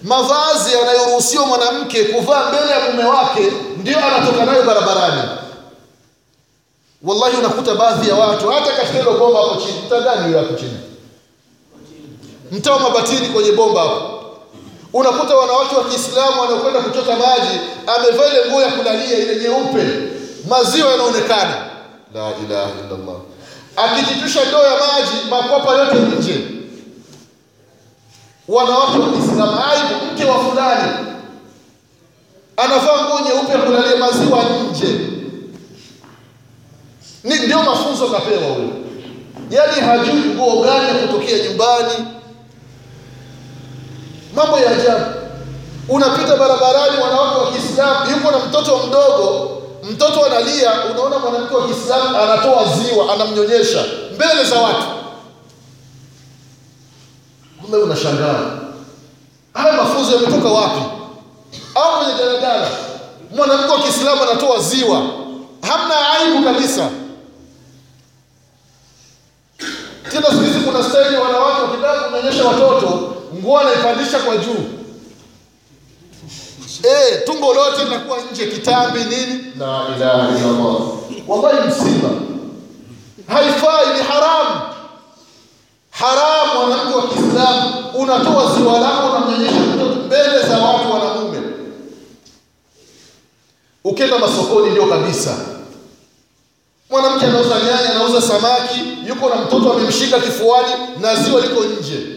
Mavazi 0.03 0.73
yanayoruhusiwa 0.73 1.45
mwanamke 1.45 2.03
kuvaa 2.03 2.49
mbele 2.49 2.71
ya 2.71 2.79
mume 2.91 3.03
wake 3.09 3.51
ndio 3.77 3.97
anatoka 4.05 4.45
nayo 4.45 4.63
barabarani. 4.63 5.21
Wallahi 7.03 7.37
unakuta 7.37 7.75
baadhi 7.75 8.09
ya 8.09 8.15
watu 8.15 8.49
hata 8.49 8.71
katika 8.71 8.97
hilo 8.99 9.13
bomba 9.17 9.39
hapo 9.41 9.55
chini 9.61 9.73
mtaa 9.87 10.01
hapo 10.41 10.53
chini? 10.53 10.77
Mtaa 12.51 12.79
mabatini 12.79 13.27
kwenye 13.27 13.51
bomba 13.51 13.81
hapo 13.81 14.14
unakuta 14.95 15.35
wanawake 15.35 15.75
wa 15.75 15.83
kiislamu 15.83 16.41
wanaokwenda 16.41 16.79
kuchota 16.79 17.15
maji 17.15 17.59
amevaa 17.87 18.25
ile 18.27 18.49
nguo 18.49 18.61
ya 18.61 18.71
kulalia 18.71 19.17
ile 19.17 19.35
nyeupe. 19.35 19.83
Maziwa 20.49 20.91
yanaonekana. 20.91 21.55
La 22.13 22.31
ilaha 22.45 22.69
illallah. 22.79 23.15
Akijitusha 23.75 24.45
ndoo 24.45 24.63
ya 24.63 24.69
maji 24.71 25.11
makopa 25.29 25.73
yote 25.75 25.95
nje. 26.19 26.39
Wanawake 28.47 28.97
wa 28.99 29.09
kiislamu 29.11 29.59
aibu 29.71 30.05
mke 30.13 30.25
wa 30.25 30.39
fulani. 30.39 30.91
Anavaa 32.57 33.05
nguo 33.05 33.19
nyeupe 33.19 33.51
ya 33.51 33.57
kulalia 33.57 33.95
maziwa 33.97 34.43
nje. 34.71 34.99
Ndio 37.23 37.63
mafunzo 37.63 38.07
kapewa 38.07 38.41
huyo 38.53 38.69
yaani 39.51 39.81
hajui 39.81 40.13
nguo 40.35 40.63
gani 40.63 40.87
ya 40.87 40.93
kutokea 40.93 41.37
nyumbani 41.47 41.93
mambo 44.35 44.59
ya 44.59 44.71
ajabu. 44.71 45.05
Unapita 45.89 46.35
barabarani 46.35 46.97
wanawake 47.03 47.39
wa 47.39 47.51
kiislamu 47.51 48.11
yuko 48.11 48.31
na 48.31 48.39
mtoto 48.39 48.77
mdogo 48.87 49.51
mtoto 49.91 50.25
analia 50.25 50.71
unaona 50.91 51.19
mwanamke 51.19 51.55
wa 51.55 51.67
kiislamu 51.67 52.17
anatoa 52.17 52.63
ziwa 52.77 53.13
anamnyonyesha 53.13 53.85
mbele 54.15 54.43
za 54.43 54.55
watu. 54.59 54.83
Kumbe 57.61 57.77
unashangaa. 57.77 58.39
Haya 59.53 59.73
mafunzo 59.73 60.15
yametoka 60.15 60.49
wapi? 60.49 60.81
Au 61.75 61.97
kwenye 61.97 62.13
daladala 62.19 62.67
mwanamke 63.35 63.71
wa 63.71 63.79
kiislamu 63.79 64.23
anatoa 64.23 64.59
ziwa. 64.59 65.01
Hamna 65.61 66.09
aibu 66.11 66.43
kabisa 66.43 66.89
tena 70.15 70.29
siku 70.29 70.41
hizi 70.43 70.59
kuna 70.59 70.83
staili 70.83 71.17
wanawake 71.17 71.61
wakitaka 71.61 71.99
kunyonyesha 71.99 72.43
watoto 72.45 73.15
nguo 73.35 73.59
anaipandisha 73.59 74.19
kwa 74.19 74.37
juu. 74.37 74.63
Eh 76.83 77.21
tumbo 77.25 77.53
lote 77.53 77.83
linakuwa 77.83 78.17
nje 78.31 78.45
kitambi 78.47 78.99
nini? 78.99 79.43
La 79.59 79.83
ilaha 79.97 80.29
illallah. 80.37 80.81
Wallahi 81.27 81.67
msiba 81.67 82.09
haifai 83.27 83.85
ni 83.97 84.03
haramu. 84.03 84.61
Haramu 85.91 86.67
mwanamke 86.67 86.95
wa 86.97 87.07
kiislamu. 87.07 87.89
Unatoa 87.93 88.55
ziwa 88.57 88.79
lako 88.79 89.07
unamnyonyesha 89.07 89.59
mtoto 89.59 89.95
mbele 89.95 90.41
za 90.47 90.57
watu 90.57 90.91
wanamume 90.93 91.41
ukienda 93.83 94.19
masokoni 94.19 94.69
ndio 94.69 94.85
kabisa. 94.87 95.37
Mwanamke 96.89 97.25
anauza 97.25 97.55
nyanya 97.59 97.89
anauza 97.95 98.21
samaki 98.21 98.94
yuko 99.07 99.29
na 99.29 99.35
mtoto 99.35 99.73
amemshika 99.73 100.19
kifuani 100.19 100.73
na 101.01 101.15
ziwa 101.23 101.41
liko 101.41 101.63
nje. 101.65 102.07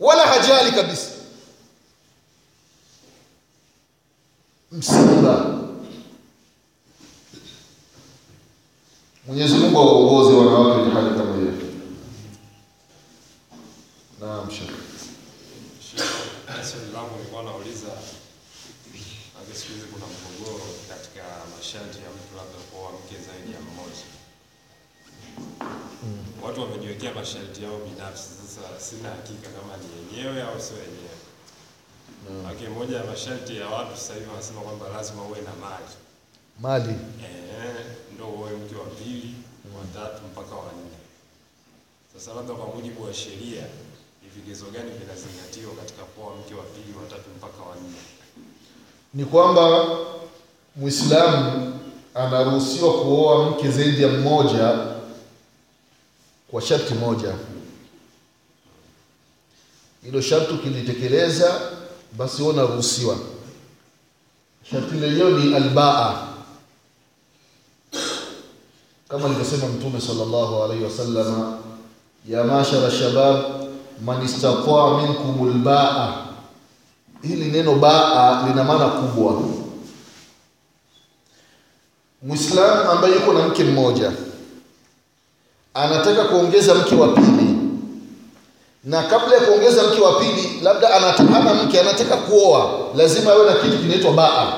Wala 0.00 0.22
hajali 0.26 0.72
kabisa. 0.72 1.10
Msiba 4.72 5.54
mwenyezi 9.26 9.54
mungu 9.54 9.78
awaongoze 9.78 10.36
wanawake 10.36 10.80
wenye 10.80 10.94
hali 10.94 11.10
kama 11.18 11.36
hiyo. 11.36 11.52
Nauliza, 17.44 17.92
kuna 19.92 20.06
mgogoro 20.06 20.64
katika 20.88 21.22
masharti 21.56 21.98
ya 21.98 22.10
mtu 22.10 22.36
labda 22.36 22.58
kuoa 22.70 22.90
mke 22.92 23.14
zaidi 23.26 23.52
ya 23.52 23.60
mmoja. 23.60 24.04
Watu 26.46 26.60
wamejiwekea 26.60 27.14
masharti 27.14 27.62
yao 27.64 27.78
binafsi. 27.78 28.28
Sasa 28.46 28.80
sina 28.80 29.08
hakika 29.08 29.48
kama 29.56 29.72
ni 29.76 29.86
yenyewe 29.96 30.42
au 30.42 30.60
sio 30.60 30.76
yenyewe. 30.76 31.18
Maana 32.42 32.70
moja 32.78 32.96
ya 32.96 33.04
masharti 33.04 33.56
ya 33.56 33.68
watu 33.68 33.96
sasa 33.96 34.14
hivi 34.14 34.26
wanasema 34.30 34.60
kwamba 34.60 34.88
lazima 34.88 35.22
uwe 35.22 35.38
na 35.40 35.52
mali. 35.64 35.92
mali 36.60 36.94
Eh, 37.24 37.86
ndo 38.14 38.26
uwe 38.28 38.50
mke 38.52 38.74
wa 38.76 38.86
pili, 38.86 39.34
wa 39.76 39.84
tatu 40.02 40.22
mpaka 40.32 40.54
wa 40.54 40.72
nne. 40.78 40.96
Sasa 42.14 42.34
labda 42.34 42.54
kwa 42.54 42.74
mujibu 42.74 43.04
wa 43.04 43.14
sheria 43.14 43.62
ni 44.22 44.28
vigezo 44.36 44.64
gani 44.64 44.90
vinazingatiwa 44.90 45.74
katika 45.74 46.02
kuoa 46.02 46.36
mke 46.36 46.54
wa 46.54 46.62
pili, 46.64 46.92
wa 46.98 47.04
tatu 47.10 47.28
mpaka 47.36 47.60
wa 47.68 47.76
nne? 47.76 47.98
ni 49.14 49.24
kwamba 49.24 49.88
mwislamu 50.76 51.78
anaruhusiwa 52.14 52.92
kuoa 53.02 53.50
mke 53.50 53.70
zaidi 53.70 54.02
ya 54.02 54.08
mmoja 54.08 54.93
kwa 56.54 56.62
sharti 56.62 56.94
moja. 56.94 57.34
Hilo 60.04 60.20
sharti 60.20 60.52
ukilitekeleza 60.54 61.60
basi 62.18 62.42
wewe 62.42 62.54
unaruhusiwa. 62.54 63.16
Sharti 64.70 64.94
lenyewe 64.94 65.44
ni 65.44 65.54
albaa. 65.54 66.26
Kama 69.08 69.24
alivyosema 69.26 69.66
mtume 69.68 70.00
sallallahu 70.00 70.62
alaihi 70.64 70.84
wasallam, 70.84 71.58
ya 72.28 72.44
mashara 72.44 72.90
shabab 72.90 73.44
man 74.04 74.24
istataa 74.24 75.02
minkum 75.02 75.48
albaa. 75.48 76.26
Hili 77.22 77.44
neno 77.50 77.74
baa 77.74 78.48
lina 78.48 78.64
maana 78.64 78.88
kubwa. 78.88 79.42
Mwislamu 82.22 82.90
ambaye 82.90 83.14
yuko 83.14 83.32
na 83.32 83.48
mke 83.48 83.64
mmoja 83.64 84.12
anataka 85.74 86.24
kuongeza 86.24 86.74
mke 86.74 86.94
wa 86.94 87.08
pili. 87.08 87.56
Na 88.84 89.02
kabla 89.02 89.34
ya 89.36 89.40
kuongeza 89.40 89.82
mke 89.82 90.00
wa 90.00 90.12
pili 90.20 90.60
labda 90.62 90.94
anatahana 90.94 91.54
mke 91.54 91.80
anataka 91.80 92.16
kuoa. 92.16 92.70
Lazima 92.96 93.30
awe 93.32 93.50
na 93.50 93.56
kitu 93.56 93.78
kinaitwa 93.78 94.12
baa. 94.12 94.52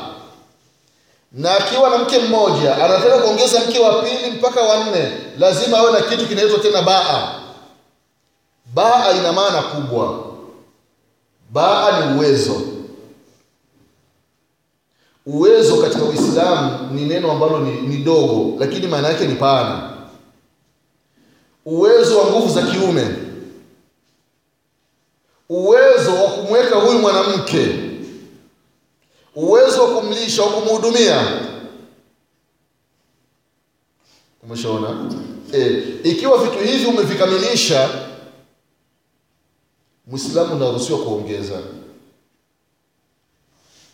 Na 1.32 1.56
akiwa 1.56 1.90
na 1.90 1.98
mke 1.98 2.18
mmoja 2.18 2.76
anataka 2.84 3.18
kuongeza 3.18 3.60
mke 3.60 3.78
wa 3.78 4.02
pili 4.02 4.30
mpaka 4.38 4.60
wa 4.62 4.84
nne 4.84 5.12
lazima 5.38 5.78
awe 5.78 5.92
na 5.92 6.00
kitu 6.00 6.26
kinaitwa 6.26 6.58
tena 6.58 6.82
baa. 6.82 7.32
Baa 8.74 9.12
ina 9.12 9.32
maana 9.32 9.62
kubwa. 9.62 10.24
Baa 11.50 12.00
ni 12.00 12.16
uwezo. 12.18 12.60
Uwezo 15.26 15.76
katika 15.76 16.04
uislamu 16.04 16.88
ni 16.92 17.04
neno 17.04 17.32
ambalo 17.32 17.58
ni, 17.58 17.80
ni 17.80 17.96
dogo 17.96 18.56
lakini 18.58 18.86
maana 18.86 19.08
yake 19.08 19.26
ni 19.26 19.34
pana 19.34 19.90
uwezo 21.66 22.18
wa 22.18 22.30
nguvu 22.30 22.54
za 22.54 22.62
kiume. 22.62 23.16
Uwezo 25.48 26.14
wa 26.14 26.30
kumweka 26.30 26.76
huyu 26.76 26.98
mwanamke. 26.98 27.68
Uwezo 29.34 29.82
wa 29.84 30.00
kumlisha 30.00 30.42
wa 30.42 30.48
kumhudumia. 30.52 31.42
Umeshaona? 34.42 35.10
E, 35.54 35.82
ikiwa 36.04 36.44
vitu 36.44 36.58
hivi 36.64 36.86
umevikamilisha 36.86 37.90
mwislamu 40.06 40.54
unaruhusiwa 40.54 40.98
kuongeza. 40.98 41.60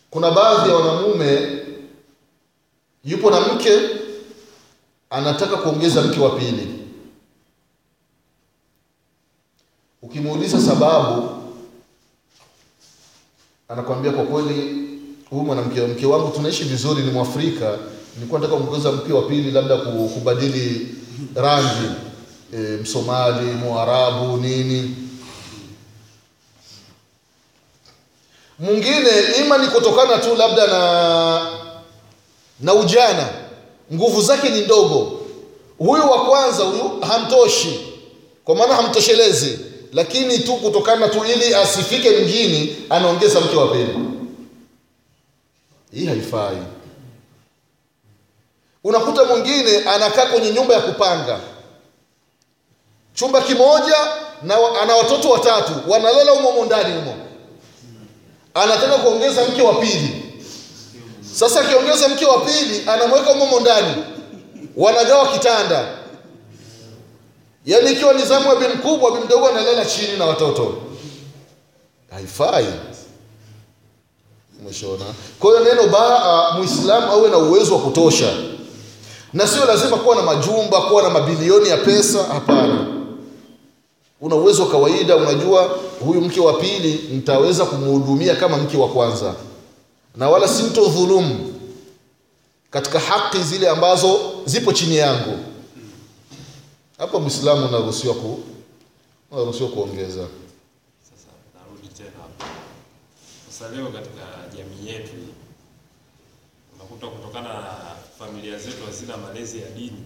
Kuna 0.09 0.31
baadhi 0.31 0.69
ya 0.69 0.75
wanamume 0.75 1.59
yupo 3.03 3.29
na 3.31 3.39
mke 3.39 3.79
anataka 5.09 5.57
kuongeza 5.57 6.01
mke 6.01 6.19
wa 6.19 6.29
pili 6.29 6.82
sababu 10.87 11.29
anakwambia 13.69 14.11
kwa 14.11 14.23
kweli 14.25 14.89
huyu 15.29 15.43
mwanamke 15.43 15.81
mke 15.81 16.05
wangu 16.05 16.29
tunaishi 16.31 16.63
vizuri 16.63 17.03
ni 17.03 17.11
mwafrika 17.11 17.77
nilikuwa 18.15 18.41
nataka 18.41 18.59
kuongeza 18.61 18.91
mke 18.91 19.13
wa 19.13 19.21
pili 19.21 19.51
labda 19.51 19.77
kubadili 19.77 20.87
rangi. 21.35 21.87
E, 22.53 22.57
msomali 22.57 23.45
mwarabu 23.51 24.37
nini. 24.37 24.95
Mwingine 28.59 29.09
ima 29.45 29.57
ni 29.57 29.67
kutokana 29.67 30.17
tu 30.17 30.35
labda 30.35 30.67
na 30.67 31.49
na 32.59 32.73
ujana. 32.73 33.29
Nguvu 33.93 34.21
zake 34.21 34.49
ni 34.49 34.61
ndogo. 34.61 35.19
Huyu 35.77 36.11
wa 36.11 36.25
kwanza 36.25 36.63
huyu 36.63 36.99
hamtoshi. 37.01 37.79
Kwa 38.43 38.55
maana 38.55 38.75
hamtoshelezi 38.75 39.59
lakini 39.93 40.39
tu 40.39 40.55
kutokana 40.55 41.07
tu 41.07 41.25
ili 41.25 41.55
asifike 41.55 42.09
mjini 42.09 42.75
anaongeza 42.89 43.41
mke 43.41 43.55
wa 43.55 43.67
pili. 43.67 43.97
Hii 45.91 46.05
haifai. 46.05 46.57
Unakuta 48.83 49.23
mwingine 49.23 49.77
anakaa 49.83 50.25
kwenye 50.25 50.49
nyumba 50.51 50.73
ya 50.73 50.81
kupanga. 50.81 51.39
Chumba 53.13 53.41
kimoja 53.41 53.97
na 54.41 54.55
ana 54.81 54.95
watoto 54.95 55.29
watatu 55.29 55.71
wanalala 55.87 56.31
humo 56.31 56.65
ndani 56.65 56.95
humo. 56.95 57.15
Anataka 58.53 58.97
kuongeza 58.97 59.45
mke 59.45 59.61
wa 59.61 59.73
pili. 59.73 60.23
Sasa 61.33 61.61
akiongeza 61.61 62.07
mke 62.07 62.25
wa 62.25 62.39
pili 62.41 62.83
anamweka 62.87 63.31
umomo 63.31 63.59
ndani. 63.59 63.95
Wanagawa 64.77 65.27
kitanda 65.31 65.87
yaani 67.65 67.91
ikiwa 67.91 68.13
ni 68.13 68.25
zamu 68.25 68.49
ya 68.49 68.55
bi 68.55 68.67
mkubwa 68.67 69.11
bi 69.11 69.25
mdogo 69.25 69.47
analala 69.47 69.85
chini 69.85 70.17
na 70.17 70.25
watoto. 70.25 70.73
Haifai. 72.11 72.65
Umeshaona 74.61 75.05
kwa 75.39 75.51
hiyo 75.51 75.63
neno 75.73 75.87
baa 75.87 76.51
muislamu 76.57 77.11
awe 77.11 77.29
na 77.29 77.37
uwezo 77.37 77.75
wa 77.75 77.81
kutosha. 77.81 78.33
Na 79.33 79.47
sio 79.47 79.65
lazima 79.65 79.97
kuwa 79.97 80.15
na 80.15 80.21
majumba 80.21 80.81
kuwa 80.81 81.03
na 81.03 81.09
mabilioni 81.09 81.69
ya 81.69 81.77
pesa 81.77 82.23
hapana. 82.23 82.87
Una 84.21 84.35
uwezo 84.35 84.63
wa 84.63 84.69
kawaida 84.69 85.15
unajua 85.15 85.79
huyu 86.05 86.21
mke 86.21 86.39
wa 86.39 86.53
pili 86.53 87.09
nitaweza 87.11 87.65
kumhudumia 87.65 88.35
kama 88.35 88.57
mke 88.57 88.77
wa 88.77 88.87
kwanza. 88.89 89.33
Na 90.15 90.29
wala 90.29 90.47
simtodhulumu 90.47 91.53
katika 92.71 92.99
haki 92.99 93.37
zile 93.43 93.69
ambazo 93.69 94.19
zipo 94.45 94.73
chini 94.73 94.95
yangu 94.97 95.37
hapa 97.03 97.19
mwislamu 97.19 97.67
unaruhusiwa 97.67 98.15
ku 98.15 98.43
unaruhusiwa 99.31 99.69
kuongeza 99.69 100.27
Sasa 101.09 101.27
narudi 101.55 101.87
tena 101.87 102.09
hapo. 102.21 102.45
Sasa 103.49 103.69
leo 103.75 103.87
katika 103.87 104.21
jamii 104.57 104.87
yetu 104.89 105.11
unakuta 106.75 107.07
kutokana 107.07 107.49
na 107.53 107.95
familia 108.19 108.59
zetu 108.59 108.85
hazina 108.85 109.17
malezi 109.17 109.59
ya 109.61 109.69
dini, 109.69 110.03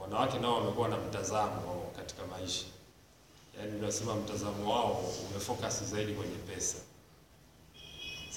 wanawake 0.00 0.38
nao 0.38 0.54
wamekuwa 0.54 0.88
na 0.88 0.96
mtazamo 0.96 1.92
katika 1.96 2.22
maisha, 2.26 2.64
yaani 3.58 3.78
unasema 3.78 4.14
mtazamo 4.14 4.72
wao 4.72 5.04
umefocus 5.30 5.84
zaidi 5.84 6.12
kwenye 6.12 6.34
pesa. 6.54 6.76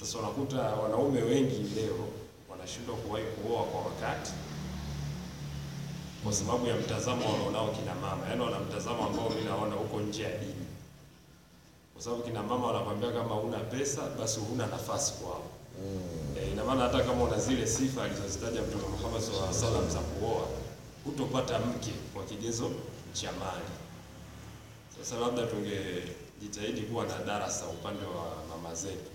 Sasa 0.00 0.18
unakuta 0.18 0.58
wanaume 0.62 1.22
wengi 1.22 1.74
leo 1.80 2.08
wanashindwa 2.50 2.96
kuwahi 2.96 3.24
kuoa 3.24 3.62
kwa 3.64 3.80
wakati 3.80 4.32
kwa 6.24 6.32
sababu 6.32 6.66
ya 6.66 6.76
mtazamo 6.76 7.32
wanaonao 7.32 7.68
kina 7.68 7.94
mama, 7.94 8.26
yaani 8.28 8.40
wana 8.42 8.58
mtazamo 8.60 9.06
ambao 9.06 9.30
mimi 9.30 9.44
naona 9.44 9.74
huko 9.74 10.00
nje 10.00 10.22
ya 10.22 10.38
dini 10.38 10.66
kwa 12.00 12.02
sababu 12.04 12.22
kina 12.22 12.42
mama 12.42 12.66
wanakwambia 12.66 13.12
kama 13.12 13.34
huna 13.34 13.58
pesa 13.58 14.02
basi 14.18 14.40
huna 14.40 14.66
nafasi 14.66 15.12
kwao. 15.12 15.42
E, 16.40 16.50
ina 16.52 16.64
maana 16.64 16.82
hata 16.82 17.00
kama 17.04 17.24
una 17.24 17.38
zile 17.38 17.66
sifa 17.66 18.04
alizozitaja 18.04 18.62
Mtume 18.62 18.82
Muhammad 18.88 19.20
sallallahu 19.22 19.48
alaihi 19.48 19.64
wasallam 19.64 19.90
za 19.90 19.98
kuoa, 19.98 20.46
hutopata 21.04 21.58
mke 21.58 21.90
kwa 22.14 22.24
kigezo 22.24 22.70
cha 23.12 23.32
mali. 23.32 23.70
Sasa 24.98 25.16
labda 25.20 25.46
tungejitahidi 25.46 26.80
kuwa 26.80 27.06
na 27.06 27.18
darasa 27.18 27.66
upande 27.66 28.04
wa 28.04 28.32
mama 28.56 28.74
zetu 28.74 29.10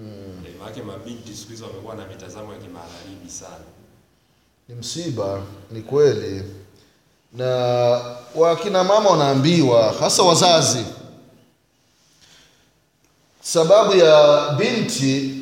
mm. 0.00 0.44
E, 0.46 0.54
maana 0.58 0.84
mabinti 0.84 1.34
siku 1.34 1.50
hizo 1.50 1.64
wamekuwa 1.66 1.94
na 1.94 2.06
mitazamo 2.06 2.52
ya 2.52 2.58
kimagharibi 2.58 3.30
sana. 3.30 3.64
Ni 4.70 4.76
msiba 4.76 5.42
ni 5.70 5.80
kweli. 5.82 6.42
Na 7.32 7.46
wakina 8.34 8.84
mama 8.84 9.10
wanaambiwa 9.10 9.92
hasa 10.00 10.22
wazazi 10.22 10.84
sababu 13.42 13.96
ya 13.96 14.48
binti 14.58 15.34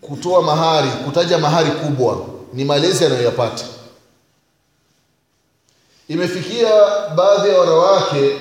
kutoa 0.00 0.42
mahari 0.42 0.88
kutaja 0.90 1.38
mahari 1.38 1.70
kubwa 1.70 2.26
ni 2.52 2.64
malezi 2.64 3.04
anayoyapata. 3.04 3.64
Imefikia 6.08 6.70
baadhi 7.16 7.48
ya 7.48 7.58
wanawake 7.60 8.38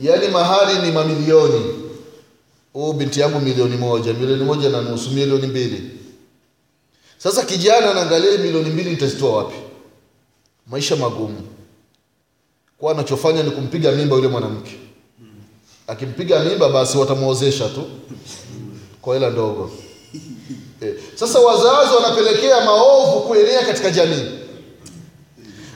yaani 0.00 0.28
mahari 0.28 0.78
ni 0.78 0.92
mamilioni. 0.92 1.64
Huu 2.72 2.92
binti 2.92 3.20
yangu 3.20 3.40
milioni 3.40 3.76
moja 3.76 4.12
milioni 4.12 4.44
moja 4.44 4.68
na 4.70 4.80
nusu 4.80 5.10
milioni 5.10 5.46
mbili. 5.46 5.90
Sasa 7.18 7.42
kijana 7.44 7.90
anaangalia 7.90 8.38
milioni 8.38 8.70
mbili 8.70 8.90
nitazitoa 8.90 9.36
wapi 9.36 9.56
maisha 10.66 10.96
magumu. 10.96 11.40
Kwa 12.78 12.92
anachofanya 12.92 13.42
ni 13.42 13.50
kumpiga 13.50 13.92
mimba 13.92 14.16
yule 14.16 14.28
mwanamke. 14.28 14.78
Akimpiga 15.86 16.40
mimba 16.40 16.68
basi 16.68 16.98
watamwozesha 16.98 17.68
tu 17.68 17.84
kwa 19.02 19.14
hela 19.14 19.30
ndogo. 19.30 19.70
E. 20.82 20.94
sasa 21.14 21.38
wazazi 21.38 21.94
wanapelekea 21.94 22.60
maovu 22.60 23.20
kuenea 23.20 23.64
katika 23.66 23.90
jamii. 23.90 24.24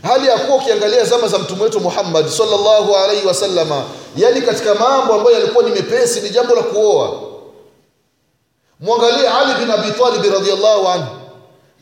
Hali 0.03 0.27
ya 0.27 0.39
kuwa 0.39 0.57
ukiangalia 0.59 1.05
zama 1.05 1.29
za 1.29 1.39
mtume 1.39 1.63
wetu 1.63 1.81
Muhammad 1.81 2.29
sallallahu 2.29 2.97
alaihi 2.97 3.27
wasallama 3.27 3.85
yani 4.17 4.43
katika 4.43 4.75
mambo 4.75 5.15
ambayo 5.15 5.39
yalikuwa 5.39 5.65
ni 5.65 5.71
mepesi 5.71 6.21
ni 6.21 6.31
jambo 6.31 6.55
la 6.55 6.63
kuoa. 6.63 7.21
Mwangalie 8.81 9.29
Ali 9.29 9.55
bin 9.65 9.71
Abi 9.71 9.91
Talib 9.91 10.33
radhiyallahu 10.33 10.89
anhu 10.89 11.17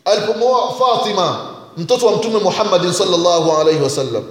alipomwoa 0.05 0.75
Fatima 0.75 1.55
mtoto 1.79 2.07
wa 2.07 2.17
mtume 2.17 2.39
Muhammad 2.39 2.93
sallallahu 2.93 3.53
alaihi 3.53 3.83
wasallam 3.83 4.25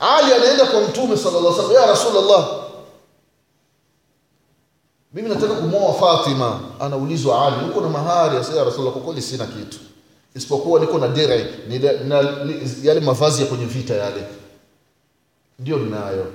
Ali 0.00 0.32
anaenda 0.34 0.66
kwa 0.66 0.80
mtume 0.80 1.16
sallallahu 1.16 1.46
alaihi 1.54 1.60
wasallam 1.60 1.82
ya 1.82 1.86
Rasulullah. 1.86 2.48
Mimi 5.14 5.28
nataka 5.28 5.54
kumwoa 5.54 5.94
Fatima. 5.94 6.60
Anaulizwa 6.80 7.46
Ali 7.46 7.70
uko 7.70 7.80
na 7.80 7.88
mahari? 7.88 8.36
Asema 8.36 8.64
Rasulullah 8.64 8.92
kwa 8.92 9.02
kweli 9.02 9.22
sina 9.22 9.46
kitu. 9.46 9.78
Isipokuwa 10.34 10.80
niko 10.80 10.98
na 10.98 11.08
dere 11.08 11.54
ni 11.68 11.78
na, 11.78 12.22
li- 12.22 12.72
yale 12.88 13.00
mavazi 13.00 13.42
ya 13.42 13.48
kwenye 13.48 13.64
vita 13.64 13.94
yale. 13.94 14.24
Ndio 15.58 15.76
ninayo. 15.78 16.26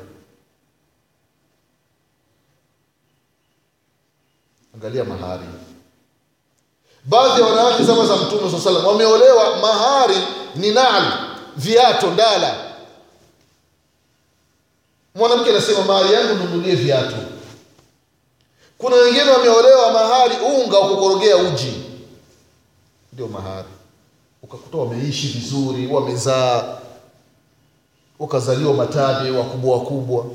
Angalia 4.76 5.04
mahari 5.04 5.44
baadhi 7.06 7.42
ya 7.42 7.48
wanawake 7.48 7.84
zama 7.84 8.06
za 8.06 8.16
mtume 8.16 8.52
saa 8.52 8.60
salam 8.60 8.86
wameolewa 8.86 9.56
mahari 9.58 10.16
ni 10.56 10.72
nal 10.72 11.13
viato 11.58 12.12
ndala. 12.12 12.56
Mwanamke 15.16 15.50
anasema 15.50 15.82
mahari 15.84 16.13
yangu 16.13 16.34
nunulie 16.44 16.76
viatu 16.76 17.16
kuna 18.78 18.96
wengine 18.96 19.32
wameolewa 19.32 19.92
mahari 19.92 20.36
unga 20.38 20.80
wa 20.80 20.89
kukorogea 20.89 21.38
uji. 21.38 21.74
Ndio 23.13 23.28
mahari. 23.28 23.68
Ukakuta 24.44 24.78
wameishi 24.78 25.28
vizuri 25.28 25.88
wamezaa 25.88 26.78
wakazaliwa 28.20 28.74
matabe 28.74 29.32
wakubwa 29.32 29.78
wakubwa. 29.78 30.26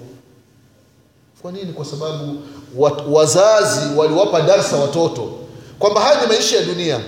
Kwa 1.42 1.52
nini? 1.52 1.72
Kwa 1.72 1.84
sababu 1.84 2.36
wat, 2.76 3.02
wazazi 3.08 3.94
waliwapa 3.96 4.40
darsa 4.40 4.76
watoto 4.76 5.30
kwamba 5.78 6.00
haya 6.00 6.20
ni 6.20 6.26
maisha 6.26 6.56
ya 6.56 6.62
dunia. 6.62 7.00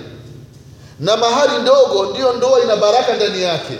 Na 0.99 1.17
mahali 1.17 1.57
ndogo 1.61 2.05
ndiyo 2.05 2.33
ndoa 2.33 2.63
ina 2.63 2.75
baraka 2.75 3.15
ndani 3.15 3.41
yake. 3.41 3.73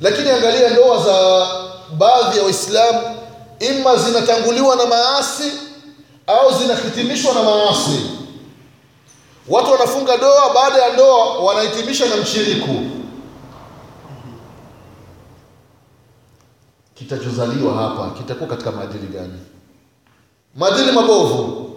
Lakini 0.00 0.30
angalia 0.30 0.70
ndoa 0.70 1.04
za 1.04 1.46
baadhi 1.98 2.38
ya 2.38 2.44
waislamu 2.44 3.16
ima 3.60 3.96
zinatanguliwa 3.96 4.76
na 4.76 4.86
maasi 4.86 5.52
au 6.26 6.58
zinahitimishwa 6.58 7.34
na 7.34 7.42
maasi. 7.42 8.00
Watu 9.48 9.72
wanafunga 9.72 10.16
doa 10.16 10.54
baada 10.54 10.82
ya 10.82 10.92
ndoa 10.92 11.38
wanahitimisha 11.38 12.06
na 12.06 12.16
mshiriku. 12.16 12.74
Kitachozaliwa 16.94 17.74
hapa 17.74 18.10
kitakuwa 18.10 18.48
katika 18.50 18.72
maadili 18.72 19.06
gani? 19.06 19.38
Maadili 20.56 20.92
mabovu 20.92 21.69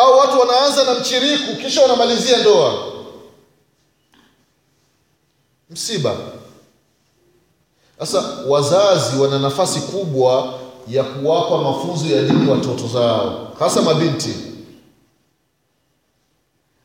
au 0.00 0.18
watu 0.18 0.40
wanaanza 0.40 0.84
na 0.84 0.94
mchiriku 0.94 1.56
kisha 1.56 1.82
wanamalizia 1.82 2.38
ndoa. 2.38 2.92
Msiba. 5.70 6.16
Sasa 7.98 8.22
wazazi 8.46 9.16
wana 9.18 9.38
nafasi 9.38 9.80
kubwa 9.80 10.54
ya 10.88 11.04
kuwapa 11.04 11.58
mafunzo 11.58 12.16
ya 12.16 12.22
dini 12.22 12.50
watoto 12.50 12.88
zao 12.88 13.52
hasa 13.58 13.82
mabinti. 13.82 14.34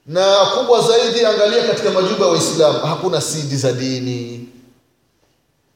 Na 0.06 0.46
kubwa 0.46 0.82
zaidi 0.82 1.26
angalia 1.26 1.68
katika 1.68 1.92
majumba 1.92 2.26
ya 2.26 2.32
waislamu 2.32 2.80
hakuna 2.80 3.22
sidi 3.22 3.56
za 3.56 3.72
dini. 3.72 4.50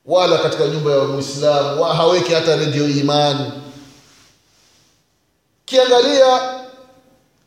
Wala 0.05 0.37
katika 0.37 0.67
nyumba 0.67 0.91
ya 0.91 1.03
muislamu 1.03 1.81
wa 1.81 1.95
haweki 1.95 2.33
hata 2.33 2.55
redio 2.55 2.89
imani. 2.89 3.51
Kiangalia 5.65 6.58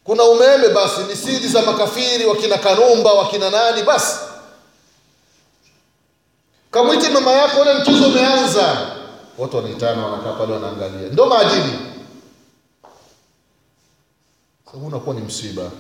kuna 0.05 0.23
umeme 0.25 0.69
basi 0.69 1.01
ni 1.09 1.17
siri 1.17 1.49
za 1.49 1.63
makafiri 1.63 2.27
wakina 2.27 2.59
kanumba 2.59 3.13
wakina 3.13 3.51
nani 3.51 3.83
basi. 3.83 4.17
Kamwite 6.71 7.09
mama 7.09 7.33
yako 7.33 7.61
ule 7.61 7.75
mchezo 7.75 8.07
umeanza. 8.07 8.91
Watu 9.39 9.57
wanaitana 9.57 10.07
wanakaa 10.07 10.33
pale 10.33 10.53
wanaangalia. 10.53 11.09
Ndo 11.09 11.27
maadili. 11.27 11.79
Sababu 14.67 14.87
unakuwa 14.87 15.15
ni 15.15 15.21
msiba. 15.21 15.71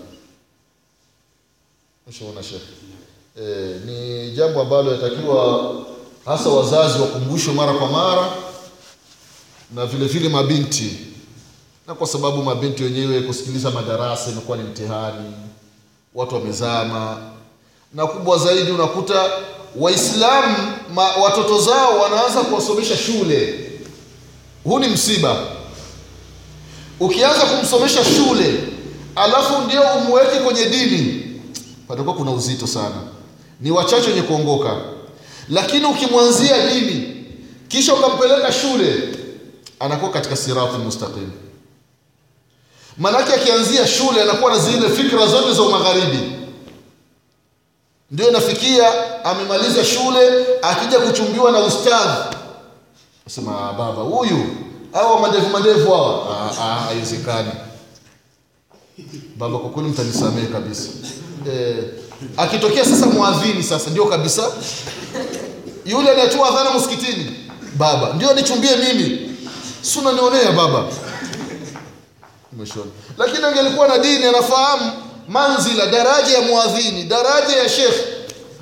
Ushaona 2.09 2.43
shekhe 2.43 2.73
e, 3.41 3.43
ni 3.87 4.31
jambo 4.31 4.61
ambalo 4.61 4.93
yatakiwa 4.95 5.75
hasa 6.25 6.49
wazazi 6.49 7.01
wakumbushwe 7.01 7.55
mara 7.55 7.73
kwa 7.75 7.87
mara 7.89 8.33
na 9.75 9.87
vile 9.87 10.07
vile 10.07 10.29
mabinti 10.29 10.97
na 11.93 11.99
kwa 11.99 12.07
sababu 12.07 12.43
mabinti 12.43 12.82
wenyewe 12.84 13.20
kusikiliza 13.20 13.70
madarasa 13.70 14.30
imekuwa 14.30 14.57
ni 14.57 14.62
mtihani 14.64 15.32
watu 16.14 16.34
wamezama. 16.34 17.16
Na 17.95 18.07
kubwa 18.07 18.38
zaidi 18.38 18.70
unakuta 18.70 19.30
waislamu 19.76 20.57
watoto 21.22 21.61
zao 21.61 21.99
wanaanza 21.99 22.40
kuwasomesha 22.40 22.97
shule. 22.97 23.70
Huu 24.64 24.78
ni 24.78 24.88
msiba. 24.88 25.36
Ukianza 27.01 27.40
kumsomesha 27.47 28.05
shule 28.05 28.55
alafu 29.16 29.62
ndio 29.66 29.82
umweke 29.82 30.38
kwenye 30.38 30.64
dini 30.64 31.22
patakuwa 31.88 32.14
kuna 32.14 32.30
uzito 32.30 32.66
sana. 32.66 33.03
Ni 33.61 33.70
wachache 33.70 34.09
wenye 34.11 34.22
kuongoka. 34.22 34.76
Lakini 35.49 35.84
ukimwanzia 35.84 36.72
dini 36.72 37.24
kisha 37.68 37.95
ukampeleka 37.95 38.53
shule 38.53 38.95
anakuwa 39.80 40.11
katika 40.11 40.36
sirati 40.36 40.76
mustaqim 40.84 41.30
manake 42.99 43.32
akianzia 43.34 43.86
shule 43.86 44.22
anakuwa 44.22 44.53
na 44.53 44.59
zile 44.59 44.88
fikra 44.90 45.26
zote 45.26 45.53
za 45.55 45.62
magharibi. 45.62 46.32
Ndio 48.11 48.28
inafikia 48.28 48.84
amemaliza 49.24 49.84
shule 49.84 50.47
akija 50.62 50.99
kuchumbiwa 50.99 51.53
na 51.53 51.59
ustadhi. 51.59 52.36
Sema 53.28 53.72
baba 53.72 54.03
huyu 54.03 54.47
au 54.93 55.18
madevu 55.20 55.49
mandevu 55.49 55.93
hawa. 55.93 56.26
Ah, 56.30 56.62
ah, 56.62 56.74
haiwezekani. 56.80 57.51
Baba 59.36 59.59
kwa 59.59 59.70
kweli 59.70 59.88
mtanisamehe 59.88 60.47
kabisa. 60.47 60.88
E, 61.53 61.76
akitokea 62.36 62.84
sasa 62.84 63.07
mwadhini 63.07 63.62
sasa 63.62 63.90
ndio 63.90 64.05
kabisa. 64.07 64.43
Yule 65.86 66.11
anayetoa 66.11 66.49
adhana 66.49 66.78
msikitini 66.78 67.36
baba 67.76 68.12
ndio 68.12 68.32
nichumbie 68.34 68.76
mimi. 68.76 69.36
Si 69.82 69.99
unanionea 69.99 70.53
baba 70.53 70.84
umeshona 72.53 72.91
lakini 73.19 73.45
angelikuwa 73.45 73.89
na 73.89 73.99
dini 73.99 74.25
anafahamu 74.25 74.93
manzila 75.29 75.87
daraja 75.87 76.39
ya 76.39 76.43
muadhini 76.49 77.05
daraja 77.05 77.57
ya 77.57 77.69
shekh 77.69 77.95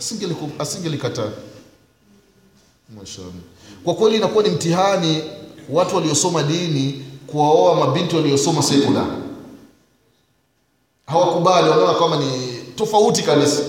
asingeliku- 0.01 0.51
asingelikataa. 0.63 1.29
Mwishoni. 2.97 3.41
kwa 3.85 3.95
kweli 3.95 4.17
inakuwa 4.17 4.45
ni 4.45 4.51
mtihani 4.51 5.23
watu 5.71 5.97
waliosoma 5.97 6.43
dini 6.43 7.05
kuwaoa 7.27 7.75
mabinti 7.87 8.17
waliosoma 8.17 8.63
sekula. 8.63 9.07
Hawakubali 11.07 11.69
wanaona 11.69 11.99
kama 11.99 12.17
ni 12.17 12.59
tofauti 12.77 13.23
kabisa. 13.23 13.63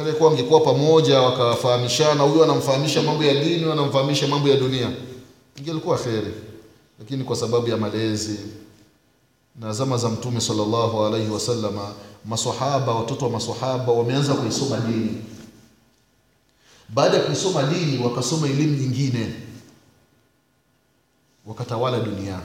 Alikuwa 0.00 0.30
angekuwa 0.30 0.60
pamoja 0.60 1.20
wakafahamishana 1.20 2.22
huyu 2.22 2.44
anamfahamisha 2.44 3.02
mambo 3.02 3.24
ya 3.24 3.34
dini 3.44 3.72
anamfahamisha 3.72 4.26
mambo 4.28 4.48
ya 4.48 4.56
dunia. 4.56 4.90
Ingelikuwa 5.58 5.98
kheri. 5.98 6.34
Lakini 6.98 7.24
kwa 7.24 7.36
sababu 7.36 7.68
ya 7.68 7.76
malezi 7.76 8.38
na 9.60 9.72
zama 9.72 9.96
za 9.96 10.08
mtume 10.08 10.40
sallallahu 10.40 11.04
alaihi 11.04 11.30
wasallama 11.30 11.92
masahaba 12.24 12.94
watoto 12.94 13.24
wa 13.24 13.30
masahaba 13.30 13.92
wameanza 13.92 14.34
kuisoma 14.34 14.76
dini. 14.80 15.24
Baada 16.88 17.16
ya 17.16 17.22
kuisoma 17.24 17.62
dini 17.62 18.04
wakasoma 18.04 18.46
elimu 18.48 18.76
nyingine. 18.76 19.34
Wakatawala 21.46 22.00
dunia. 22.00 22.40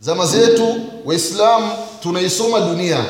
zama 0.00 0.26
zetu 0.26 0.82
waislamu 1.04 1.72
tunaisoma 2.02 2.60
dunia. 2.60 3.04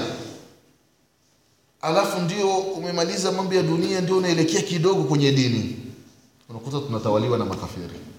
Alafu 1.83 2.21
ndio 2.21 2.57
umemaliza 2.59 3.33
mambo 3.33 3.55
ya 3.55 3.63
dunia 3.63 4.01
ndio 4.01 4.17
unaelekea 4.19 4.63
kidogo 4.63 5.05
kwenye 5.05 5.33
dini. 5.33 5.77
Unakuta 6.49 6.81
tunatawaliwa 6.81 7.39
na 7.39 7.45
makafiri 7.45 8.10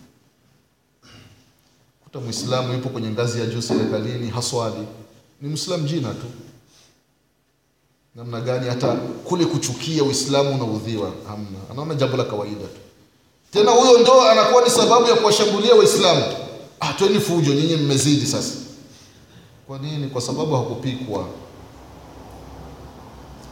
kuta 2.11 2.23
mwislamu 2.23 2.73
yupo 2.73 2.89
kwenye 2.89 3.09
ngazi 3.09 3.39
ya 3.39 3.45
juu 3.45 3.61
serikalini 3.61 4.29
haswali. 4.29 4.87
Ni 5.41 5.49
mwislamu 5.49 5.87
jina 5.87 6.09
tu. 6.13 6.25
Namna 8.15 8.41
gani 8.41 8.69
hata 8.69 8.95
kule 8.95 9.45
kuchukia 9.45 10.03
uislamu 10.03 10.55
unaudhiwa 10.55 11.11
hamna. 11.27 11.57
Anaona 11.71 11.95
jambo 11.95 12.17
la 12.17 12.23
kawaida 12.23 12.61
tu. 12.61 12.79
Tena 13.51 13.71
huyo 13.71 13.99
ndo 13.99 14.21
anakuwa 14.21 14.63
ni 14.63 14.69
sababu 14.69 15.07
ya 15.07 15.15
kuwashambulia 15.15 15.75
waislamu. 15.75 16.23
Ah, 16.79 16.93
tweni 16.93 17.19
fujo 17.19 17.53
nyinyi 17.53 17.75
mmezidi 17.75 18.25
sasa. 18.25 18.53
Kwa 19.67 19.79
nini? 19.79 20.07
Kwa 20.07 20.21
sababu 20.21 20.55
hakupikwa. 20.55 21.27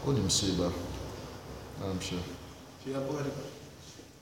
Huu 0.06 0.12
ni 0.12 0.20
msiba. 0.20 0.72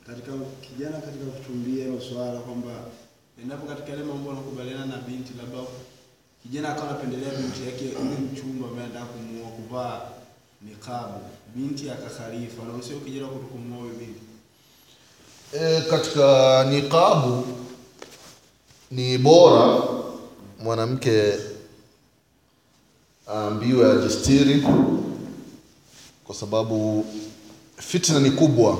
Katika 0.07 0.31
kijana 0.61 0.97
katika 0.97 1.25
kuchumbia 1.25 1.85
swala 2.09 2.39
kwamba 2.39 2.71
endapo 3.47 3.65
katika 3.67 3.89
yale 3.89 4.03
mambo 4.03 4.31
anakubaliana 4.31 4.85
na 4.85 4.97
binti, 4.97 5.33
labda 5.37 5.57
kijana 6.43 6.69
akawa 6.69 6.89
anapendelea 6.89 7.29
binti 7.33 7.65
yake 7.65 7.85
yule 7.85 8.17
mchumba 8.33 8.67
ambaye 8.67 8.85
anataka 8.85 9.05
kumuoa 9.05 9.49
kuvaa 9.51 10.01
nikabu, 10.61 11.19
binti 11.55 11.89
akakhalifu, 11.89 12.61
anaruhusiwa 12.61 12.99
kijana 12.99 13.27
kuto 13.27 13.45
kumuoa 13.45 13.81
huyo 13.81 13.93
binti. 13.93 14.21
e, 15.53 15.81
katika 15.89 16.63
nikabu 16.69 17.45
ni 18.91 19.17
bora 19.17 19.81
mwanamke 20.63 21.33
aambiwe 23.29 23.91
ajistiri 23.91 24.63
kwa 26.23 26.35
sababu 26.35 27.05
fitna 27.77 28.19
ni 28.19 28.31
kubwa 28.31 28.77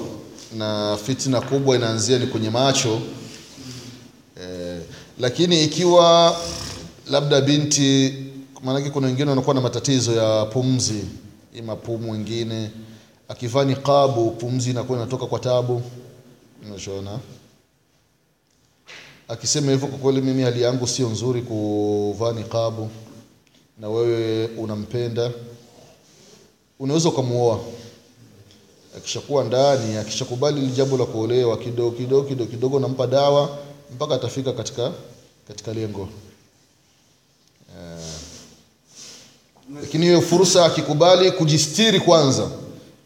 na 0.58 0.98
fitna 1.06 1.42
kubwa 1.42 1.76
inaanzia 1.76 2.20
ni 2.20 2.28
kwenye 2.28 2.50
macho 2.50 3.02
lakini 5.20 5.64
ikiwa 5.64 6.38
labda 7.10 7.42
binti 7.42 8.14
maanake 8.64 8.90
kuna 8.90 9.08
wengine 9.08 9.30
wanakuwa 9.30 9.56
na 9.56 9.62
matatizo 9.62 10.12
ya 10.14 10.46
pumzi 10.46 11.02
ima 11.54 11.76
pumu 11.76 12.12
wengine 12.12 12.72
akivaa 13.30 13.64
niqabu 13.66 14.32
pumzi 14.32 14.70
inakuwa 14.70 14.98
inatoka 14.98 15.26
kwa 15.26 15.40
tabu. 15.40 15.82
Unashona 16.68 17.20
akisema 19.28 19.72
hivyo 19.72 19.88
kwa 19.88 19.98
kweli 19.98 20.22
mimi 20.22 20.44
hali 20.44 20.62
yangu 20.62 20.88
sio 20.88 21.10
nzuri 21.10 21.42
kuvaa 21.42 22.32
niqabu. 22.32 22.90
Na 23.80 23.90
wewe 23.90 24.46
unampenda. 24.48 25.32
Unaweza 26.80 27.10
ukamuoa. 27.10 27.60
Akishakuwa 28.98 29.44
ndani 29.44 29.98
akishakubali 29.98 30.68
jambo 30.68 30.98
la 30.98 31.06
kuolewa 31.06 31.58
kidogo 31.58 31.92
kidogo 31.92 32.24
kidogo 32.28 32.52
kidogo 32.52 32.80
nampa 32.80 33.08
dawa 33.08 33.58
mpaka 33.96 34.16
atafika 34.16 34.54
katika 34.54 34.92
katika 35.48 35.74
lengo. 35.74 36.10
Eh, 37.80 38.04
lakini 39.82 40.06
hiyo 40.06 40.22
fursa 40.22 40.66
akikubali 40.66 41.32
kujistiri 41.32 42.00
kwanza. 42.00 42.50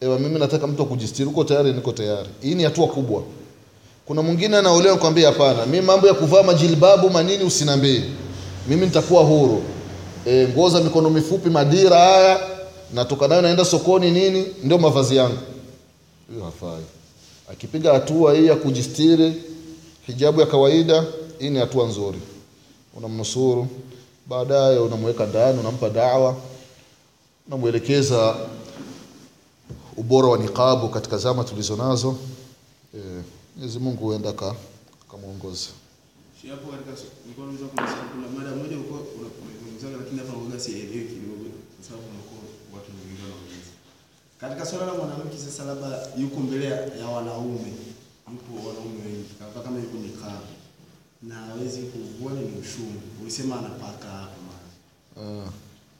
Ewa 0.00 0.18
mimi 0.18 0.38
nataka 0.38 0.66
mtu 0.66 0.82
akujistiri. 0.82 1.28
Uko 1.28 1.44
tayari? 1.44 1.72
Niko 1.72 1.92
tayari. 1.92 2.28
Hii 2.40 2.54
ni 2.54 2.62
hatua 2.62 2.86
kubwa. 2.86 3.22
Kuna 4.06 4.22
mwingine 4.22 4.56
anaolewa 4.56 4.96
kwambia 4.96 5.26
hapana. 5.26 5.66
Mi 5.66 5.80
mambo 5.80 6.06
ya 6.08 6.14
kuvaa 6.14 6.42
majilbabu 6.42 7.10
manini 7.10 7.44
usinambie. 7.44 8.02
Mimi 8.68 8.86
nitakuwa 8.86 9.22
huru. 9.24 9.62
E, 10.26 10.48
nguo 10.48 10.70
za 10.70 10.80
mikono 10.80 11.10
mifupi 11.10 11.50
madira 11.50 11.96
haya 11.98 12.40
natoka 12.94 13.28
nayo 13.28 13.42
naenda 13.42 13.64
sokoni 13.64 14.10
nini 14.10 14.46
ndio 14.62 14.78
mavazi 14.78 15.16
yangu. 15.16 15.38
Hiyo 16.32 16.44
hafai. 16.44 16.82
Akipiga 17.52 17.92
hatua 17.92 18.34
hii 18.34 18.46
ya 18.46 18.56
kujistiri 18.56 19.32
hijabu 20.06 20.40
ya 20.40 20.46
kawaida 20.46 21.04
hii 21.38 21.50
ni 21.50 21.58
hatua 21.58 21.86
nzuri. 21.86 22.18
Unamnusuru 22.96 23.66
baadaye 24.26 24.78
unamweka 24.78 25.26
ndani 25.26 25.58
unampa 25.60 25.90
dawa 25.90 26.36
unamwelekeza 27.46 28.36
ubora 29.96 30.28
wa 30.28 30.38
niqabu 30.38 30.88
katika 30.88 31.18
zama 31.18 31.44
tulizo 31.44 31.76
nazo. 31.76 32.16
Mwenyezi 33.56 33.76
e, 33.78 33.80
Mungu 33.80 34.04
huenda 34.06 34.28
aka- 34.30 34.54
akamwongoza 35.08 35.68
katika 44.40 44.66
swala 44.66 44.86
la 44.86 44.92
mwanamke 44.94 45.38
sasa 45.38 45.64
labda 45.64 46.06
yuko 46.18 46.40
mbele 46.40 46.64
ya 47.00 47.06
wanaume. 47.14 47.72
Yupo 48.32 48.68
wanaume 48.68 49.00
wengi. 49.06 49.30
Kama 49.38 49.64
kama 49.64 49.78
yuko 49.80 49.96
niqab. 49.98 50.42
na 51.28 51.34
hawezi 51.34 51.80
kuvua 51.82 52.32
ni 52.32 52.44
ushungu. 52.60 53.00
Ulisema 53.22 53.58
anapaka 53.58 54.08
hapa 54.08 54.38
mara 54.48 54.66
Ah, 55.44 55.50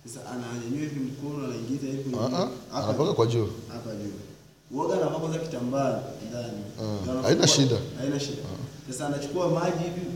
Sasa 0.07 0.21
ananyanyua 0.31 0.81
hivi 0.89 1.01
mkono 1.01 1.45
anaingiza 1.47 1.87
hivi 1.87 2.17
ah, 2.21 2.49
ah, 2.75 2.85
anapaka 2.85 3.13
kwa 3.13 3.27
juu. 3.27 3.49
hapa 3.69 3.91
juu. 3.95 4.13
Uoga 4.77 4.97
na 4.97 5.07
kwanza 5.07 5.39
kitambaa 5.39 6.01
ndani. 6.31 6.63
Ah, 7.19 7.23
haina 7.23 7.47
shida. 7.47 7.77
Haina 7.99 8.21
shida. 8.21 8.43
Sasa 8.89 9.07
anachukua 9.07 9.49
maji 9.49 9.83
hivi 9.85 10.07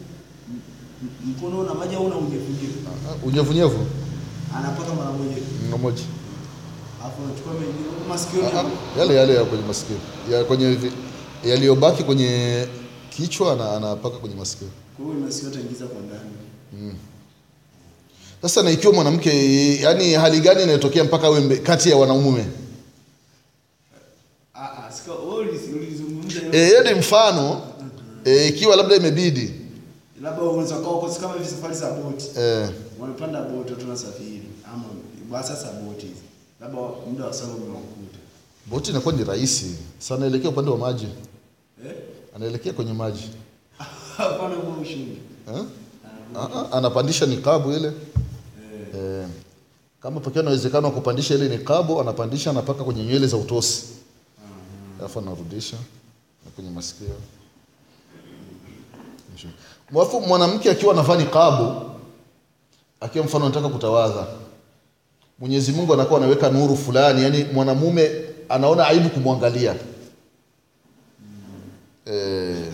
mkono 1.26 1.60
una 1.60 1.74
maji 1.74 1.94
au 1.94 2.06
una 2.06 2.16
unyevunyevu. 2.16 2.78
Ah, 2.88 3.10
ah, 3.10 3.26
unyevunyevu 3.26 3.86
Anapaka 4.56 4.94
mara 4.94 5.10
moja. 5.12 5.36
mara 5.64 5.78
moja. 5.78 6.02
afu 7.04 7.22
anachukua 7.24 7.52
mengine 7.52 7.88
huko 7.88 8.08
masikioni. 8.08 8.46
Ah, 8.48 8.60
ah, 8.60 8.98
yale 8.98 9.14
yale 9.14 9.34
ya 9.34 9.44
kwenye 9.44 9.64
masikio 9.64 9.96
ya 10.30 10.44
kwenye 10.44 10.74
vi- 10.74 10.92
yaliyobaki 11.44 12.04
kwenye 12.04 12.66
kichwa 13.16 13.52
ana, 13.52 13.72
anapaka 13.72 14.16
kwenye 14.18 14.34
masikio. 14.34 14.68
Kwa 14.96 15.06
hiyo 15.06 15.18
masikio 15.26 15.48
ataingiza 15.48 15.86
kwa 15.86 16.00
ndani. 16.02 16.94
Sasa 18.42 18.62
na 18.62 18.70
ikiwa 18.70 18.92
mwanamke, 18.92 19.30
yani 19.80 20.12
hali 20.14 20.40
gani 20.40 20.62
inayotokea 20.62 21.04
mpaka 21.04 21.26
awe 21.26 21.56
kati 21.56 21.90
ya 21.90 21.96
wanaume? 21.96 22.46
Ah 24.54 24.60
ah. 24.60 24.90
Eh, 26.52 26.68
hiyo 26.68 26.82
ni 26.84 26.94
mfano 26.94 27.62
eh, 28.24 28.48
ikiwa 28.48 28.76
labda 28.76 28.96
imebidi 28.96 29.54
Labda 30.22 30.42
unaweza 30.42 30.76
kuwa 30.76 30.96
uko 30.98 31.08
kama 31.20 31.34
hivi 31.34 31.46
safari 31.46 31.74
za 31.74 31.90
boti. 31.90 32.26
eh, 32.38 32.68
Wamepanda 33.00 33.42
boti 33.42 33.72
watu 33.72 33.86
ama 34.74 34.84
ba 35.30 35.42
sasa 35.42 35.72
boti. 35.72 36.06
Labda 36.60 36.78
muda 37.10 37.24
wa 37.24 37.32
sala 37.32 37.52
umewakuta. 37.52 38.18
Boti 38.66 38.90
inakuwa 38.90 39.14
ni 39.14 39.24
rahisi 39.24 39.76
sana, 39.98 40.18
anaelekea 40.26 40.50
upande 40.50 40.70
wa 40.70 40.78
maji, 40.78 41.06
Eh? 41.86 41.92
anaelekea 42.36 42.72
kwenye 42.72 42.92
maji 42.92 43.30
Hapana 44.16 44.56
kwa 44.56 44.76
ushindi. 44.82 45.18
eh? 45.54 45.62
Ah, 46.36 46.48
ah, 46.54 46.72
anapandisha 46.72 47.26
nikabu 47.26 47.72
ile 47.72 47.88
Eh. 47.88 48.96
eh, 48.96 49.26
kama 50.02 50.20
pekee 50.20 50.42
na 50.42 50.50
uwezekano 50.50 50.86
wa 50.88 50.94
kupandisha 50.94 51.34
ile 51.34 51.48
nikabu, 51.48 52.00
anapandisha 52.00 52.50
anapaka 52.50 52.84
kwenye 52.84 53.04
nywele 53.04 53.26
za 53.26 53.36
utosi, 53.36 53.84
alafu 55.00 55.18
anarudisha 55.18 55.76
kwenye 56.54 56.70
masikio. 56.70 57.08
Mwafu 59.90 60.20
mwanamke 60.20 60.70
akiwa 60.70 60.92
anavaa 60.92 61.16
nikabu, 61.16 61.90
akiwa 63.00 63.24
mfano 63.24 63.44
anataka 63.44 63.68
kutawadha, 63.68 64.26
Mwenyezi 65.38 65.72
Mungu 65.72 65.94
anakuwa 65.94 66.20
anaweka 66.20 66.50
nuru 66.50 66.76
fulani, 66.76 67.22
yani 67.22 67.44
mwanamume 67.44 68.10
anaona 68.48 68.86
aibu 68.86 69.08
kumwangalia 69.10 69.76
eh. 72.06 72.72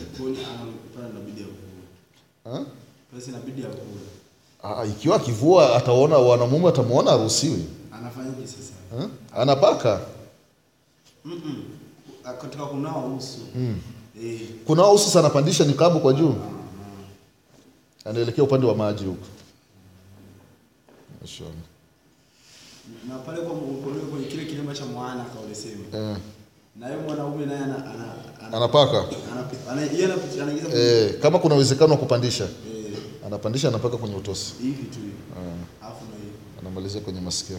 Ah, 4.63 4.85
ikiwa 4.87 5.17
akivua 5.17 5.77
ataona 5.77 6.19
wanamume 6.19 6.69
atamwona 6.69 7.11
haruhusiwi. 7.11 7.65
Anafanyaje 7.93 8.47
sasa? 8.47 8.73
Anapaka. 9.37 10.01
Mm. 11.25 11.65
Katika 12.41 12.67
kunawa 12.67 13.07
uso. 13.07 13.39
Mm. 13.55 13.81
Eh. 14.25 14.41
Kuna 14.67 14.89
usu 14.91 15.11
sana 15.11 15.25
anapandisha 15.25 15.65
nikabu 15.65 16.01
kwa 16.01 16.13
juu. 16.13 16.35
Anaelekea 18.05 18.45
upande 18.45 18.67
wa 18.67 18.75
maji 18.75 19.05
huko. 19.05 19.27
Mashallah. 21.23 21.53
Na 23.09 23.19
pale 23.19 23.39
kwa 23.43 23.55
mkono 23.55 24.01
kwenye 24.11 24.27
kile 24.27 24.45
kilema 24.45 24.75
cha 24.75 24.87
mwana 24.87 25.25
kaulisema. 25.25 25.85
Eh, 25.95 26.17
Na 26.77 26.89
yeye 26.89 27.03
mwanaume 27.03 27.47
naye 27.47 27.59
ana 27.59 27.77
ana 27.77 28.15
ana- 28.41 28.57
anapaka. 28.57 29.05
ana 29.71 29.81
yeye 29.83 30.05
ana- 30.05 30.43
anaingiza 30.43 30.69
Eh, 30.79 31.19
kama 31.21 31.39
kuna 31.39 31.55
uwezekano 31.55 31.93
wa 31.93 31.99
kupandisha, 31.99 32.45
eh 32.45 32.97
anapandisha 33.27 33.69
anapaka 33.69 33.97
kwenye 33.97 34.17
utosi. 34.17 34.53
hivi 34.63 34.83
tu 34.83 34.99
hivi. 35.01 35.13
Ah, 35.83 35.87
Alafu 35.87 36.05
na 36.05 36.17
hivi. 36.17 36.33
anamalizia 36.61 37.01
kwenye 37.01 37.21
masikio. 37.21 37.59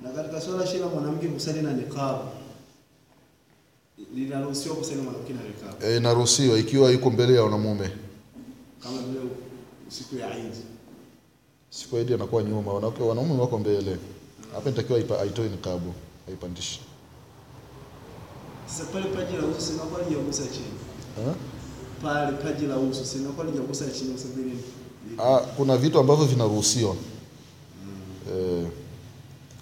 Na 0.00 0.10
katika 0.10 0.40
swala 0.40 0.66
shila 0.66 0.86
mwanamke 0.86 1.26
kusali 1.28 1.62
na 1.62 1.72
niqab. 1.72 2.16
Linaruhusiwa 4.14 4.76
kusali 4.76 5.00
mwanamke 5.02 5.32
na 5.32 5.42
niqab. 5.42 5.82
Eh, 5.84 5.96
inaruhusiwa 5.96 6.58
ikiwa 6.58 6.90
yuko 6.90 7.10
mbele 7.10 7.34
ya 7.34 7.42
wanamume. 7.42 7.90
Kama 8.82 8.98
vile 8.98 9.20
siku 9.88 10.16
ya 10.16 10.36
Eid. 10.38 10.52
Siku 11.74 11.96
ya 11.96 12.02
Idi 12.02 12.14
anakuwa 12.14 12.42
nyuma, 12.42 12.72
wanawake 12.72 13.02
wanaume 13.02 13.40
wako 13.40 13.58
mbele. 13.58 13.96
Hapa 14.54 14.68
inatakiwa 14.70 14.98
aipa- 14.98 15.20
aitoe 15.20 15.48
nikabu, 15.48 15.94
aipandishe. 16.28 16.80
Sasa 18.66 18.84
pale 18.84 19.04
paji 19.06 19.36
la 19.36 19.46
uso 19.46 19.60
sinakuwa 19.60 20.02
lijagusa 20.02 20.42
chini. 20.42 21.28
Eh? 21.28 21.34
Pale 22.02 22.36
paji 22.36 22.66
la 22.66 22.76
uso 22.76 23.04
sinakuwa 23.04 23.46
lijagusa 23.46 23.84
chini 23.90 24.10
kwa 24.14 24.18
sababu 24.22 24.50
Ah, 25.18 25.38
kuna 25.56 25.76
vitu 25.76 25.98
ambavyo 25.98 26.24
vinaruhusiwa 26.26 26.96
eh, 28.36 28.66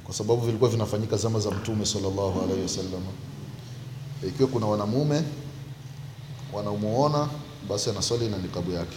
kwa 0.04 0.14
sababu 0.14 0.40
vilikuwa 0.40 0.70
vinafanyika 0.70 1.16
zama 1.16 1.40
za 1.40 1.50
Mtume 1.50 1.86
sallallahu 1.86 2.40
alaihi 2.42 2.62
wasallam. 2.62 3.02
Ikiwa 4.28 4.48
kuna 4.48 4.66
wanamume 4.66 5.22
wanamuona, 6.52 7.28
basi 7.68 7.90
anaswali 7.90 8.28
na 8.28 8.38
nikabu 8.38 8.70
yake. 8.70 8.96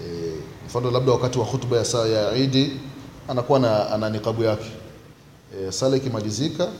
Eh, 0.00 0.34
mfano 0.66 0.90
labda 0.90 1.12
wakati 1.12 1.38
wa 1.38 1.44
hutuba 1.44 1.76
ya 1.76 1.84
saa 1.84 2.06
ya 2.06 2.36
Idi 2.36 2.80
anakuwa 3.28 3.58
na, 3.58 3.90
ana 3.90 4.10
nikabu 4.10 4.42
yake. 4.44 4.70
e, 5.68 5.72
sala 5.72 5.96
ikimalizika, 5.96 6.72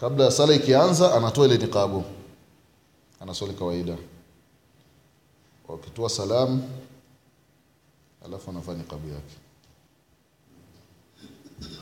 kabla 0.00 0.24
ya 0.24 0.30
sala 0.30 0.54
ikianza, 0.54 1.14
anatoa 1.14 1.46
ile 1.46 1.58
nikabu, 1.58 2.04
anaswali 3.20 3.54
kawaida. 3.54 3.96
Wakitoa 5.68 6.08
salamu 6.10 6.68
alafu 8.24 8.50
anavaa 8.50 8.74
nikabu 8.74 9.08
yake. 9.08 9.34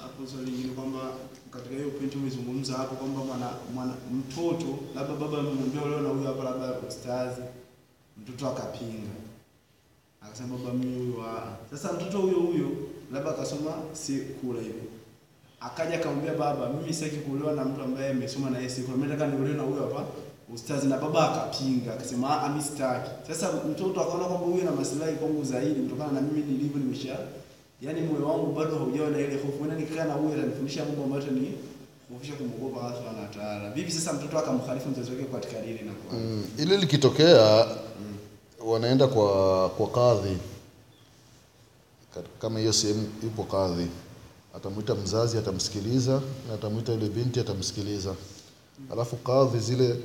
hapo 0.03 0.27
swali 0.27 0.51
lingine 0.51 0.75
kwamba 0.75 0.99
katika 1.51 1.75
hiyo 1.75 1.91
pointi 1.91 2.17
umezungumza 2.17 2.73
hapo 2.75 2.95
kwamba 2.95 3.21
mwana, 3.25 3.51
mwana 3.75 3.95
mtoto 4.13 4.79
labda 4.95 5.15
baba 5.15 5.39
amemwambia 5.39 5.81
leo 5.85 6.01
na 6.01 6.09
huyo 6.09 6.27
hapa 6.27 6.45
labda 6.45 6.79
ustazi, 6.89 7.41
mtoto 8.19 8.49
akapinga 8.49 9.11
akasema 10.27 10.57
baba 10.57 10.73
mimi 10.79 10.99
huyu 10.99 11.23
ah. 11.23 11.57
Sasa 11.71 11.93
mtoto 11.93 12.19
huyo 12.19 12.39
huyo 12.41 12.69
labda 13.13 13.31
akasoma 13.31 13.71
si 13.93 14.17
kula 14.19 14.61
hivi 14.61 14.83
akaja 15.61 15.95
akamwambia 15.95 16.35
baba, 16.35 16.69
mimi 16.69 16.95
sitaki 16.95 17.17
kuolewa 17.17 17.53
na 17.53 17.65
mtu 17.65 17.83
ambaye 17.83 18.11
amesoma 18.11 18.51
na 18.51 18.59
yeye 18.59 18.71
si 18.71 18.83
kula, 18.83 18.97
mimi 18.97 19.09
nataka 19.09 19.31
niolewe 19.31 19.57
na 19.57 19.63
huyo 19.63 19.83
hapa 19.83 20.05
ustazi, 20.55 20.87
na 20.87 20.99
baba 20.99 21.33
akapinga 21.33 21.95
akasema 21.95 22.43
ah, 22.43 22.49
mimi 22.49 22.63
sitaki. 22.63 23.11
Sasa 23.29 23.53
mtoto 23.71 24.01
akaona 24.01 24.25
kwamba 24.25 24.47
huyu 24.47 24.61
ana 24.63 24.71
maslahi 24.73 25.13
kwangu 25.17 25.45
zaidi 25.45 25.81
kutokana 25.81 26.13
na 26.13 26.21
mimi 26.21 26.41
nilivyo 26.53 26.79
nimesha 26.79 27.19
yani 27.83 28.01
moyo 28.01 28.27
wangu 28.29 28.53
bado 28.53 28.79
haujawa 28.79 29.11
na 29.11 29.19
ile 29.19 29.35
hofu. 29.37 29.65
na 29.65 29.75
nikikaa 29.75 30.05
na 30.05 30.13
huyu 30.15 30.35
atanifundisha 30.35 30.85
mambo 30.85 31.05
ambayo 31.05 31.23
ni 31.33 31.53
kufisha 32.15 32.35
kumwogopa 32.35 32.81
Allah 32.81 32.97
Subhanahu 32.99 33.23
wa 33.23 33.29
Ta'ala. 33.29 33.71
Vipi 33.71 33.91
sasa 33.93 34.13
mtoto 34.13 34.39
akamkhalifu 34.39 34.89
mzazi 34.89 35.11
wake 35.11 35.25
katika 35.25 35.61
dini 35.61 35.81
na 35.83 35.93
kwa 35.93 36.19
Mm, 36.19 36.45
ili 36.59 36.77
likitokea 36.77 37.67
wanaenda 38.65 39.07
kwa 39.07 39.69
kwa 39.71 39.87
kadhi 39.91 40.37
kama 42.41 42.59
hiyo 42.59 42.73
sehemu 42.73 43.09
yupo 43.23 43.43
kadhi, 43.45 43.87
atamwita 44.57 44.95
mzazi, 44.95 45.39
atamsikiliza 45.39 46.21
na 46.49 46.55
atamwita 46.55 46.93
yule 46.93 47.09
binti, 47.09 47.41
atamsikiliza. 47.41 48.15
Alafu 48.93 49.17
kadhi 49.17 49.59
zile 49.59 49.97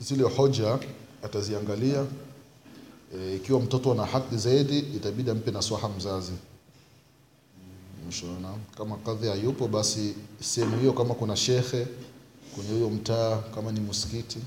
zile 0.00 0.22
hoja 0.28 0.78
ataziangalia. 1.22 2.04
E, 3.18 3.36
ikiwa 3.36 3.60
mtoto 3.60 3.92
ana 3.92 4.06
haki 4.06 4.36
zaidi, 4.36 4.78
itabidi 4.78 5.30
ampe 5.30 5.50
naswaha 5.50 5.88
mzazi. 5.88 6.32
Mshona 8.08 8.54
kama 8.78 8.96
kadhi 8.96 9.28
hayupo, 9.28 9.68
basi 9.68 10.14
sehemu 10.40 10.78
hiyo, 10.80 10.92
kama 10.92 11.14
kuna 11.14 11.36
shekhe 11.36 11.86
kwenye 12.54 12.70
huyo 12.72 12.90
mtaa, 12.90 13.38
kama 13.54 13.72
ni 13.72 13.80
msikiti, 13.80 14.38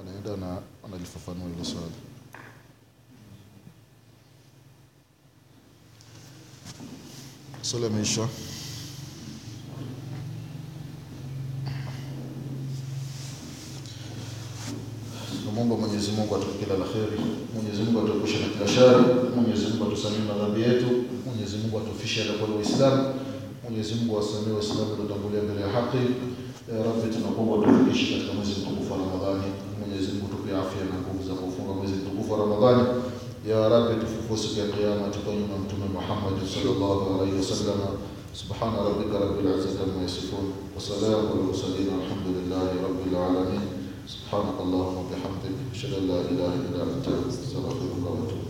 anaenda 0.00 0.36
na 0.36 0.62
analifafanua 0.86 1.48
hilo 1.48 1.64
swali. 1.64 1.94
Swali 7.62 7.86
ameisha. 7.86 8.28
Tunamwomba 15.40 15.76
Mwenyezi 15.76 16.10
Mungu 16.12 16.36
atupe 16.36 16.64
kila 16.64 16.78
la 16.78 16.84
kheri, 16.84 17.18
Mwenyezi 17.54 17.82
Mungu 17.82 17.98
atuepushe 18.00 18.38
na 18.38 18.48
kila 18.52 18.68
shari, 18.68 19.04
Mwenyezi 19.36 19.66
Mungu 19.66 19.84
madhambi 20.28 20.60
yetu, 20.62 20.86
Mwenyezi 21.26 21.56
Mungu 21.56 21.78
atufishe 21.78 22.24
kwa 22.24 22.48
Uislamu, 22.56 23.14
Mwenyezi 23.64 23.94
Mungu 23.94 24.14
awasamehe 24.16 24.52
Waislamu 24.52 24.90
waliotangulia 24.90 25.42
mbele 25.42 25.60
ya 25.60 25.68
haki. 25.68 26.02
Ya 26.72 26.82
Rabbi, 26.86 27.14
tunakuomba 27.14 27.66
tufikishe 27.66 28.14
katika 28.14 28.32
mwezi 28.32 28.50
mtukufu 28.60 28.92
wa 28.92 28.98
Ramadhani. 28.98 29.52
Na 29.80 30.96
nguvu 31.00 31.22
za 31.28 31.34
kufunga 31.34 31.72
mwezi 31.78 31.92
mtukufu 31.94 32.32
wa 32.32 32.38
Ramadhani. 32.38 32.84
Ya 33.50 33.68
Rabbi, 33.68 33.94
tufufue 34.00 34.36
siku 34.36 34.60
ya 34.60 34.66
Kiyama 34.72 35.08
tukanywe 35.14 35.46
na 35.52 35.56
Mtume 35.64 35.86
Muhammad 35.96 36.36
sallallahu 36.54 37.02
alaihi 37.14 37.36
wasallam. 37.40 37.80
Subhana 38.40 38.78
rabbika 38.88 39.16
rabbil 39.24 39.46
izzati 39.58 39.78
amma 39.84 40.02
yasifun 40.02 40.44
wa 40.74 40.80
salamun 40.86 41.30
alal 41.32 41.44
mursalin 41.48 41.88
walhamdulillahi 41.94 42.76
rabbil 42.86 43.16
alamin. 43.28 43.64
سبحانك 44.14 44.58
اللهم 44.66 44.96
وبحمدك 45.02 45.56
أشهد 45.74 45.92
أن 45.98 46.04
لا 46.10 46.18
إله 46.30 46.52
إلا 46.66 46.82
أنت 46.82 47.06
أستغفرك 47.30 47.94
وأتوب 48.04 48.49